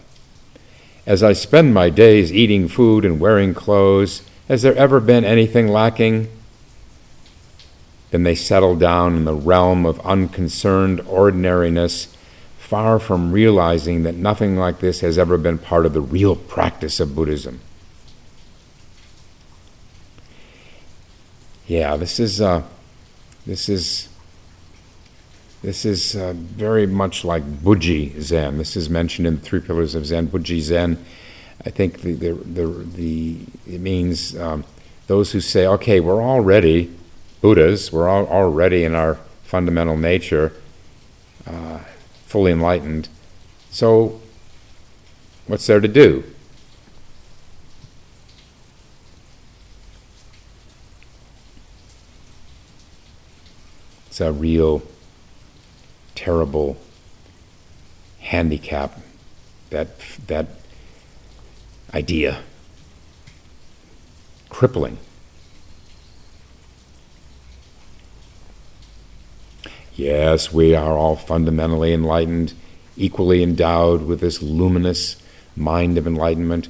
As 1.05 1.21
I 1.21 1.33
spend 1.33 1.73
my 1.73 1.89
days 1.89 2.31
eating 2.31 2.69
food 2.69 3.03
and 3.03 3.19
wearing 3.19 3.53
clothes, 3.53 4.21
has 4.47 4.61
there 4.61 4.73
ever 4.77 5.01
been 5.01 5.25
anything 5.25 5.67
lacking? 5.67 6.29
Then 8.11 8.23
they 8.23 8.33
settle 8.33 8.77
down 8.77 9.17
in 9.17 9.25
the 9.25 9.33
realm 9.33 9.85
of 9.85 9.99
unconcerned 10.05 11.01
ordinariness, 11.01 12.15
far 12.57 12.97
from 12.97 13.33
realizing 13.33 14.03
that 14.03 14.15
nothing 14.15 14.55
like 14.55 14.79
this 14.79 15.01
has 15.01 15.17
ever 15.17 15.37
been 15.37 15.57
part 15.57 15.85
of 15.85 15.91
the 15.91 15.99
real 15.99 16.37
practice 16.37 17.01
of 17.01 17.13
Buddhism. 17.13 17.59
Yeah, 21.67 21.97
this 21.97 22.21
is 22.21 22.39
uh, 22.39 22.63
this 23.45 23.67
is 23.67 24.07
this 25.61 25.85
is 25.85 26.15
uh, 26.15 26.33
very 26.35 26.85
much 26.85 27.25
like 27.25 27.43
Buji 27.43 28.19
Zen. 28.21 28.57
This 28.57 28.75
is 28.75 28.89
mentioned 28.89 29.27
in 29.27 29.35
the 29.35 29.41
Three 29.41 29.59
Pillars 29.59 29.95
of 29.95 30.05
Zen. 30.05 30.27
Buji 30.27 30.61
Zen, 30.61 31.03
I 31.65 31.71
think 31.71 32.01
the, 32.01 32.13
the, 32.13 32.33
the, 32.33 32.67
the 32.67 33.37
it 33.65 33.81
means 33.81 34.37
um, 34.37 34.63
those 35.07 35.31
who 35.31 35.41
say, 35.41 35.65
okay, 35.65 35.99
we're 35.99 36.21
already 36.21 36.95
Buddhas, 37.41 37.91
we're 37.91 38.07
all 38.07 38.27
already 38.27 38.83
in 38.83 38.93
our 38.93 39.15
fundamental 39.43 39.97
nature, 39.97 40.53
uh, 41.45 41.79
fully 42.25 42.51
enlightened. 42.51 43.09
So, 43.71 44.19
what's 45.47 45.65
there 45.65 45.79
to 45.79 45.87
do? 45.87 46.23
It's 54.07 54.21
a 54.21 54.31
real 54.31 54.81
terrible 56.27 56.75
handicap, 58.19 58.99
that, 59.69 59.87
that 60.27 60.45
idea. 61.93 62.41
Crippling. 64.49 64.97
Yes, 69.95 70.51
we 70.51 70.75
are 70.75 70.97
all 70.97 71.15
fundamentally 71.15 71.93
enlightened, 71.93 72.53
equally 72.97 73.41
endowed 73.41 74.01
with 74.01 74.19
this 74.19 74.41
luminous 74.41 75.15
mind 75.55 75.97
of 75.97 76.05
enlightenment, 76.05 76.67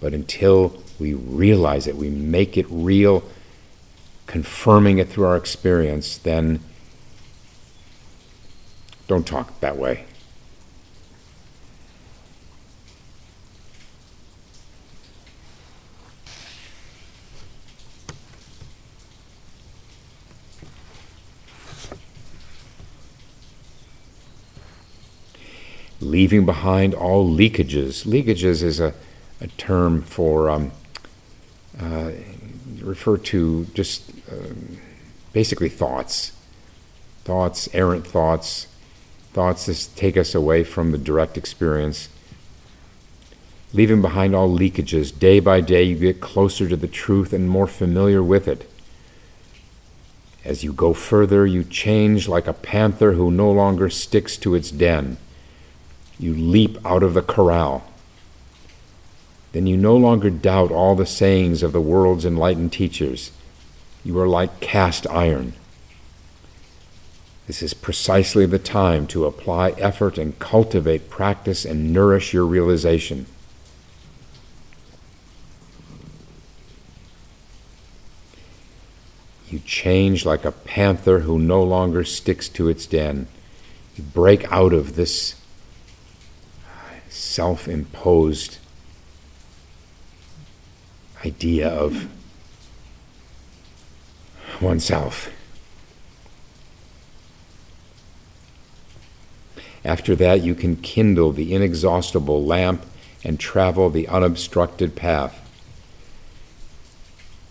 but 0.00 0.14
until 0.14 0.82
we 0.98 1.14
realize 1.14 1.86
it, 1.86 1.94
we 1.94 2.10
make 2.10 2.56
it 2.56 2.66
real, 2.68 3.22
confirming 4.26 4.98
it 4.98 5.08
through 5.08 5.26
our 5.26 5.36
experience, 5.36 6.18
then 6.18 6.58
don't 9.06 9.26
talk 9.26 9.60
that 9.60 9.76
way. 9.76 10.04
Leaving 26.00 26.44
behind 26.44 26.94
all 26.94 27.26
leakages. 27.28 28.06
Leakages 28.06 28.62
is 28.62 28.80
a, 28.80 28.92
a 29.40 29.46
term 29.48 30.02
for 30.02 30.50
um, 30.50 30.72
uh, 31.80 32.10
refer 32.80 33.16
to 33.16 33.64
just 33.74 34.10
uh, 34.30 34.54
basically 35.32 35.68
thoughts, 35.68 36.32
thoughts, 37.24 37.68
errant 37.72 38.06
thoughts, 38.06 38.66
thoughts 39.36 39.66
that 39.66 39.90
take 39.96 40.16
us 40.16 40.34
away 40.34 40.64
from 40.64 40.92
the 40.92 40.98
direct 40.98 41.36
experience. 41.36 42.08
Leaving 43.74 44.00
behind 44.00 44.34
all 44.34 44.48
leakages, 44.48 45.16
day 45.16 45.40
by 45.40 45.60
day 45.60 45.82
you 45.82 45.94
get 45.94 46.22
closer 46.22 46.66
to 46.66 46.74
the 46.74 46.88
truth 46.88 47.34
and 47.34 47.46
more 47.46 47.66
familiar 47.66 48.22
with 48.22 48.48
it. 48.48 48.66
As 50.42 50.64
you 50.64 50.72
go 50.72 50.94
further, 50.94 51.44
you 51.44 51.64
change 51.64 52.28
like 52.28 52.46
a 52.46 52.54
panther 52.54 53.12
who 53.12 53.30
no 53.30 53.52
longer 53.52 53.90
sticks 53.90 54.38
to 54.38 54.54
its 54.54 54.70
den. 54.70 55.18
You 56.18 56.32
leap 56.32 56.78
out 56.86 57.02
of 57.02 57.12
the 57.12 57.20
corral. 57.20 57.84
Then 59.52 59.66
you 59.66 59.76
no 59.76 59.98
longer 59.98 60.30
doubt 60.30 60.70
all 60.70 60.94
the 60.94 61.04
sayings 61.04 61.62
of 61.62 61.72
the 61.72 61.80
world's 61.82 62.24
enlightened 62.24 62.72
teachers. 62.72 63.32
You 64.02 64.18
are 64.18 64.28
like 64.28 64.60
cast 64.60 65.06
iron. 65.08 65.52
This 67.46 67.62
is 67.62 67.74
precisely 67.74 68.44
the 68.44 68.58
time 68.58 69.06
to 69.08 69.24
apply 69.24 69.70
effort 69.72 70.18
and 70.18 70.38
cultivate 70.38 71.08
practice 71.08 71.64
and 71.64 71.92
nourish 71.92 72.32
your 72.32 72.44
realization. 72.44 73.26
You 79.48 79.60
change 79.60 80.26
like 80.26 80.44
a 80.44 80.50
panther 80.50 81.20
who 81.20 81.38
no 81.38 81.62
longer 81.62 82.02
sticks 82.04 82.48
to 82.50 82.68
its 82.68 82.84
den. 82.84 83.28
You 83.94 84.02
break 84.02 84.50
out 84.50 84.72
of 84.72 84.96
this 84.96 85.36
self 87.08 87.68
imposed 87.68 88.58
idea 91.24 91.68
of 91.68 92.08
oneself. 94.60 95.30
After 99.86 100.16
that, 100.16 100.42
you 100.42 100.56
can 100.56 100.74
kindle 100.74 101.30
the 101.30 101.54
inexhaustible 101.54 102.44
lamp 102.44 102.84
and 103.22 103.38
travel 103.38 103.88
the 103.88 104.08
unobstructed 104.08 104.96
path. 104.96 105.40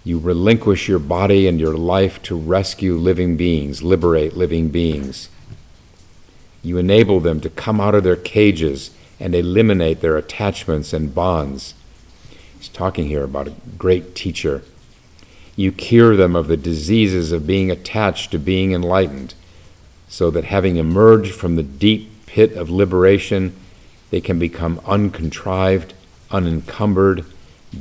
You 0.04 0.20
relinquish 0.20 0.90
your 0.90 1.00
body 1.00 1.48
and 1.48 1.62
your 1.62 1.78
life 1.78 2.22
to 2.24 2.38
rescue 2.38 2.96
living 2.96 3.38
beings, 3.38 3.82
liberate 3.82 4.36
living 4.36 4.68
beings. 4.68 5.30
You 6.62 6.78
enable 6.78 7.22
them 7.22 7.40
to 7.40 7.50
come 7.50 7.80
out 7.80 7.96
of 7.96 8.04
their 8.04 8.18
cages 8.18 8.92
and 9.18 9.34
eliminate 9.34 10.02
their 10.02 10.18
attachments 10.18 10.92
and 10.92 11.16
bonds. 11.16 11.74
He's 12.58 12.68
talking 12.68 13.08
here 13.08 13.24
about 13.24 13.48
a 13.48 13.56
great 13.78 14.14
teacher. 14.14 14.62
You 15.56 15.72
cure 15.72 16.18
them 16.18 16.36
of 16.36 16.50
the 16.50 16.58
diseases 16.58 17.32
of 17.32 17.48
being 17.48 17.72
attached 17.72 18.32
to 18.32 18.40
being 18.40 18.74
enlightened, 18.74 19.36
so 20.10 20.30
that 20.32 20.44
having 20.44 20.76
emerged 20.76 21.34
from 21.34 21.56
the 21.56 21.64
deep 21.64 22.12
pit 22.36 22.52
of 22.52 22.70
liberation, 22.70 23.56
they 24.10 24.20
can 24.20 24.38
become 24.38 24.82
uncontrived, 24.86 25.94
unencumbered, 26.30 27.26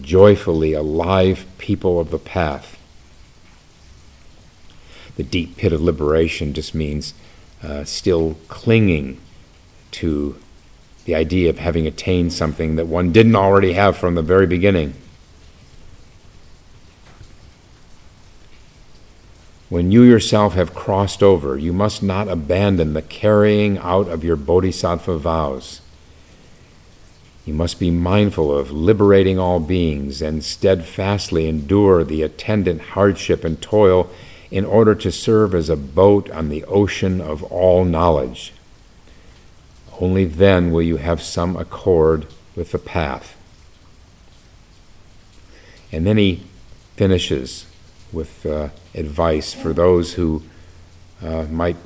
joyfully 0.01 0.73
alive 0.73 1.45
people 1.59 1.99
of 1.99 2.13
the 2.13 2.21
path. 2.21 2.79
The 5.17 5.25
deep 5.25 5.57
pit 5.57 5.73
of 5.73 5.81
liberation 5.81 6.55
just 6.55 6.73
means 6.73 7.15
uh, 7.65 7.83
still 7.83 8.37
clinging 8.47 9.21
to 9.91 10.39
the 11.05 11.17
idea 11.17 11.51
of 11.51 11.59
having 11.59 11.89
attained 11.89 12.33
something 12.33 12.77
that 12.77 12.87
one 12.87 13.11
didn't 13.11 13.35
already 13.35 13.73
have 13.73 13.97
from 13.97 14.15
the 14.15 14.23
very 14.23 14.47
beginning. 14.47 14.95
When 19.75 19.91
you 19.91 20.03
yourself 20.03 20.55
have 20.55 20.73
crossed 20.73 21.21
over, 21.21 21.59
you 21.59 21.73
must 21.73 22.01
not 22.01 22.29
abandon 22.29 22.93
the 22.93 23.03
carrying 23.03 23.77
out 23.79 24.07
of 24.07 24.23
your 24.23 24.37
bodhisattva 24.37 25.19
vows. 25.19 25.81
You 27.45 27.55
must 27.55 27.81
be 27.81 27.91
mindful 27.91 28.57
of 28.57 28.71
liberating 28.71 29.37
all 29.37 29.59
beings 29.59 30.23
and 30.23 30.45
steadfastly 30.45 31.49
endure 31.49 32.05
the 32.05 32.23
attendant 32.23 32.83
hardship 32.83 33.43
and 33.43 33.61
toil 33.61 34.09
in 34.49 34.65
order 34.65 34.95
to 34.95 35.11
serve 35.11 35.57
as 35.57 35.69
a 35.69 35.75
boat 35.75 36.31
on 36.31 36.51
the 36.51 36.63
ocean 36.67 37.21
of 37.21 37.43
all 37.43 37.85
knowledge. 37.85 38.53
Only 40.01 40.25
then 40.25 40.71
will 40.71 40.83
you 40.83 40.99
have 40.99 41.21
some 41.21 41.57
accord 41.57 42.29
with 42.55 42.71
the 42.71 42.79
path. 42.79 43.37
And 45.91 46.07
then 46.07 46.17
he 46.17 46.45
finishes 46.95 47.67
with 48.15 48.47
uh, 48.47 48.69
advice 48.95 49.53
for 49.53 49.73
those 49.73 50.15
who 50.15 50.43
uh, 51.23 51.45
might 51.51 51.77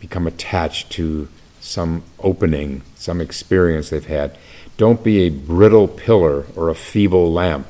become 0.00 0.26
attached 0.26 0.90
to 0.90 1.28
some 1.60 2.02
opening, 2.20 2.82
some 2.94 3.20
experience 3.20 3.90
they've 3.90 4.06
had. 4.06 4.36
Don't 4.76 5.02
be 5.02 5.20
a 5.20 5.30
brittle 5.30 5.88
pillar 5.88 6.46
or 6.54 6.68
a 6.68 6.74
feeble 6.74 7.32
lamp. 7.32 7.68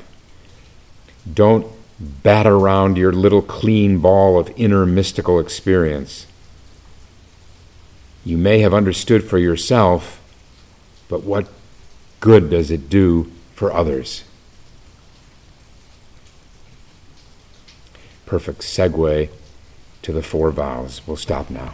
Don't 1.32 1.66
bat 2.00 2.46
around 2.46 2.96
your 2.96 3.12
little 3.12 3.42
clean 3.42 3.98
ball 3.98 4.38
of 4.38 4.52
inner 4.56 4.86
mystical 4.86 5.40
experience. 5.40 6.26
You 8.24 8.36
may 8.36 8.60
have 8.60 8.74
understood 8.74 9.24
for 9.24 9.38
yourself, 9.38 10.20
but 11.08 11.24
what 11.24 11.48
good 12.20 12.50
does 12.50 12.70
it 12.70 12.90
do 12.90 13.30
for 13.54 13.72
others? 13.72 14.22
Perfect 18.28 18.60
segue 18.60 19.30
to 20.02 20.12
the 20.12 20.22
four 20.22 20.50
vows. 20.50 21.00
We'll 21.06 21.16
stop 21.16 21.48
now. 21.48 21.72